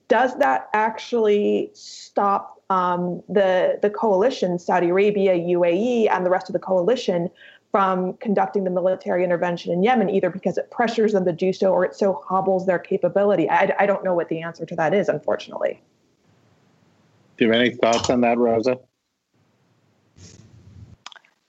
[0.09, 6.55] does that actually stop um, the, the coalition, Saudi Arabia, UAE, and the rest of
[6.55, 7.31] the coalition
[7.71, 11.73] from conducting the military intervention in Yemen, either because it pressures them to do so
[11.73, 13.49] or it so hobbles their capability?
[13.49, 15.81] I, I don't know what the answer to that is, unfortunately.
[17.37, 18.81] Do you have any thoughts on that, Rosa?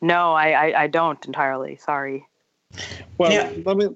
[0.01, 1.77] No, I, I, I don't entirely.
[1.77, 2.27] Sorry.
[3.17, 3.87] Well, you know, let me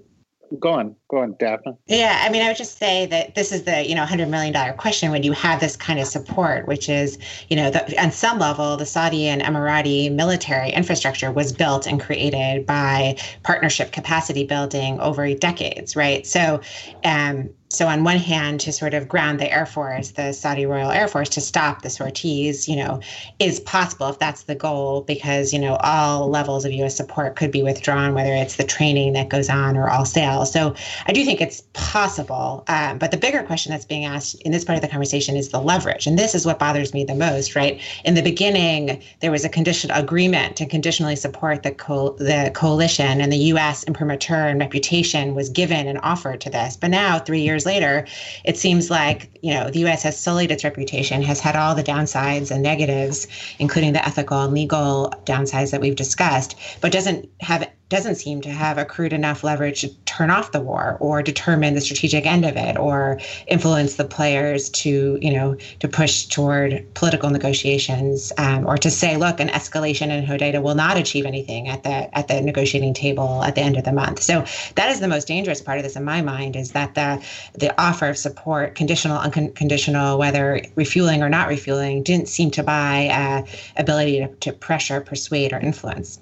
[0.60, 1.78] go on, go on, Daphne.
[1.88, 4.54] Yeah, I mean, I would just say that this is the you know hundred million
[4.54, 7.18] dollar question when you have this kind of support, which is
[7.50, 12.00] you know the, on some level the Saudi and Emirati military infrastructure was built and
[12.02, 16.26] created by partnership capacity building over decades, right?
[16.28, 16.62] So,
[17.04, 20.92] um, so on one hand to sort of ground the air force the saudi royal
[20.92, 23.00] air force to stop the sorties you know
[23.40, 27.52] is possible if that's the goal because you know all levels of us support could
[27.52, 30.52] be withdrawn whether it's the training that goes on or all sales.
[30.52, 30.76] So
[31.08, 34.64] i do think it's possible um, but the bigger question that's being asked in this
[34.64, 36.08] part of the conversation is the leverage.
[36.08, 37.80] And this is what bothers me the most right?
[38.06, 43.22] In the beginning there was a conditional agreement to conditionally support the, co- the coalition
[43.22, 46.78] and the us imprimatur and reputation was given and offered to this.
[46.78, 48.06] But now three years years later,
[48.44, 50.04] it seems like you know the U.S.
[50.04, 53.28] has sullied its reputation, has had all the downsides and negatives,
[53.60, 58.50] including the ethical and legal downsides that we've discussed, but doesn't have doesn't seem to
[58.50, 62.58] have accrued enough leverage to turn off the war or determine the strategic end of
[62.58, 68.78] it or influence the players to, you know, to push toward political negotiations um, or
[68.78, 72.42] to say, look, an escalation in Hodeidah will not achieve anything at the at the
[72.42, 74.22] negotiating table at the end of the month.
[74.22, 74.44] So
[74.76, 77.24] that is the most dangerous part of this in my mind is that the
[77.54, 83.08] the offer of support, conditional, unconditional, whether refueling or not refueling, didn't seem to buy
[83.08, 83.46] uh,
[83.78, 86.20] ability to, to pressure, persuade, or influence.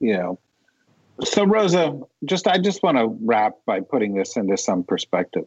[0.00, 0.38] You know,
[1.24, 5.46] so Rosa, just I just want to wrap by putting this into some perspective.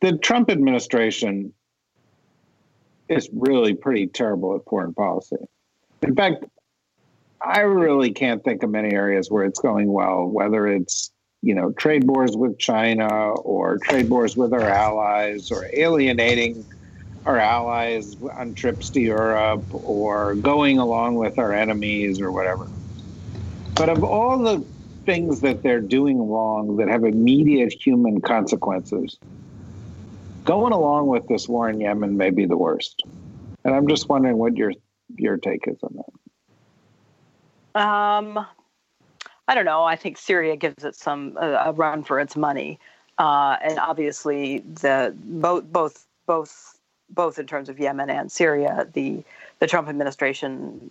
[0.00, 1.52] The Trump administration
[3.08, 5.36] is really pretty terrible at foreign policy.
[6.02, 6.44] In fact,
[7.44, 11.72] I really can't think of many areas where it's going well, whether it's you know
[11.72, 16.64] trade wars with China or trade wars with our allies or alienating
[17.26, 22.66] our allies on trips to Europe or going along with our enemies or whatever.
[23.76, 24.66] But of all the
[25.06, 29.18] things that they're doing wrong that have immediate human consequences,
[30.44, 33.02] going along with this war in Yemen may be the worst.
[33.64, 34.72] And I'm just wondering what your
[35.16, 35.96] your take is on
[37.74, 37.80] that.
[37.80, 38.46] Um,
[39.48, 39.84] I don't know.
[39.84, 42.78] I think Syria gives it some uh, a run for its money,
[43.18, 46.78] uh, and obviously the both both both
[47.10, 49.22] both in terms of Yemen and Syria, the
[49.58, 50.90] the Trump administration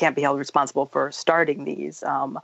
[0.00, 2.02] can't be held responsible for starting these.
[2.02, 2.40] Um,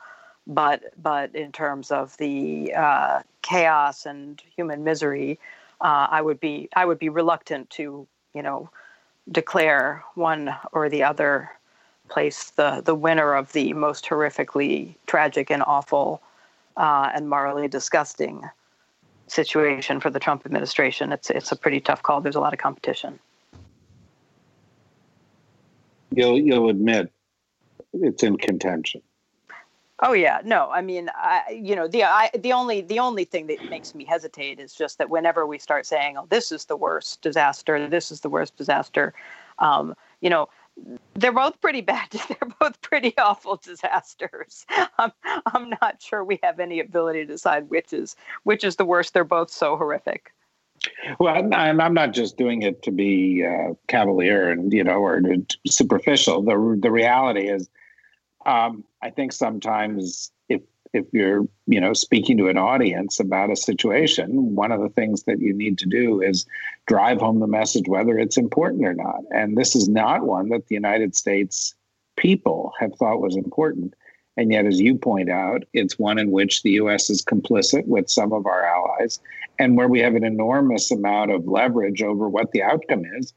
[0.47, 5.41] but but in terms of the uh, chaos and human misery,
[5.81, 8.69] uh, I would be I would be reluctant to you know
[9.33, 11.51] declare one or the other
[12.09, 16.21] place the the winner of the most horrifically tragic and awful
[16.77, 18.49] uh, and morally disgusting
[19.29, 21.11] situation for the Trump administration.
[21.11, 22.21] It's it's a pretty tough call.
[22.21, 23.19] There's a lot of competition.
[26.13, 27.11] You'll you'll admit
[28.03, 29.03] it's in contention.
[30.01, 30.71] Oh yeah, no.
[30.71, 34.05] I mean, I, you know, the I, the only the only thing that makes me
[34.05, 38.11] hesitate is just that whenever we start saying, "Oh, this is the worst disaster," this
[38.11, 39.15] is the worst disaster,
[39.59, 40.49] um, you know,
[41.15, 42.09] they're both pretty bad.
[42.29, 44.67] They're both pretty awful disasters.
[44.99, 45.13] I'm
[45.47, 49.15] I'm not sure we have any ability to decide which is which is the worst.
[49.15, 50.33] They're both so horrific.
[51.19, 55.21] Well, and I'm not just doing it to be uh, cavalier and you know or
[55.67, 56.43] superficial.
[56.43, 57.71] The the reality is,
[58.47, 63.57] um, I think sometimes if if you're you know speaking to an audience about a
[63.57, 66.47] situation, one of the things that you need to do is
[66.87, 69.21] drive home the message whether it's important or not.
[69.35, 71.75] And this is not one that the United States
[72.17, 73.95] people have thought was important.
[74.39, 77.09] And yet, as you point out, it's one in which the U.S.
[77.09, 79.19] is complicit with some of our allies,
[79.59, 83.33] and where we have an enormous amount of leverage over what the outcome is.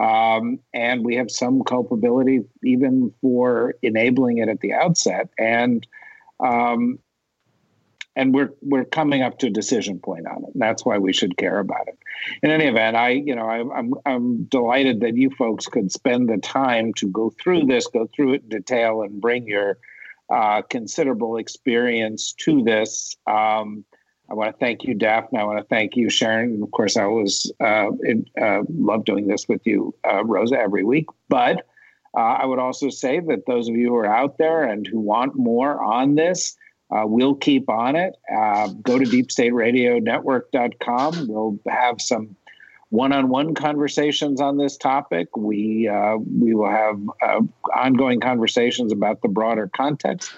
[0.00, 5.28] Um, and we have some culpability even for enabling it at the outset.
[5.38, 5.86] And
[6.40, 6.98] um,
[8.14, 10.50] and we're we're coming up to a decision point on it.
[10.52, 11.98] And that's why we should care about it.
[12.42, 16.28] In any event, I you know I, I'm I'm delighted that you folks could spend
[16.28, 19.78] the time to go through this, go through it in detail, and bring your
[20.30, 23.16] uh, considerable experience to this.
[23.26, 23.84] Um,
[24.32, 25.38] I want to thank you, Daphne.
[25.38, 26.54] I want to thank you, Sharon.
[26.54, 27.88] And Of course, I always uh,
[28.40, 31.04] uh, love doing this with you, uh, Rosa, every week.
[31.28, 31.66] But
[32.16, 35.00] uh, I would also say that those of you who are out there and who
[35.00, 36.56] want more on this,
[36.90, 38.16] uh, we'll keep on it.
[38.34, 41.28] Uh, go to deepstateradionetwork.com.
[41.28, 42.34] We'll have some
[42.88, 45.36] one-on-one conversations on this topic.
[45.36, 45.90] We
[46.40, 46.98] we will have
[47.74, 50.32] ongoing conversations about the broader context.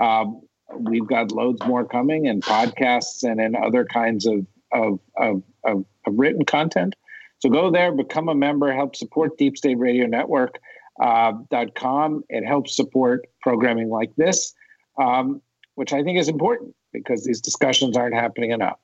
[0.00, 0.42] Um,
[0.74, 5.84] we've got loads more coming in podcasts and in other kinds of of, of, of,
[6.06, 6.94] of written content.
[7.38, 10.58] So go there, become a member, help support Deep State Radio Network.
[11.00, 11.32] Uh,
[11.76, 12.24] .com.
[12.28, 14.52] It helps support programming like this,
[15.00, 15.40] um,
[15.76, 18.80] which I think is important because these discussions aren't happening enough.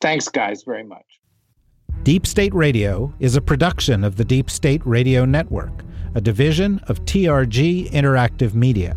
[0.00, 1.04] Thanks, guys, very much.
[2.04, 5.84] Deep State Radio is a production of the Deep State Radio Network,
[6.14, 8.96] a division of TRG Interactive Media.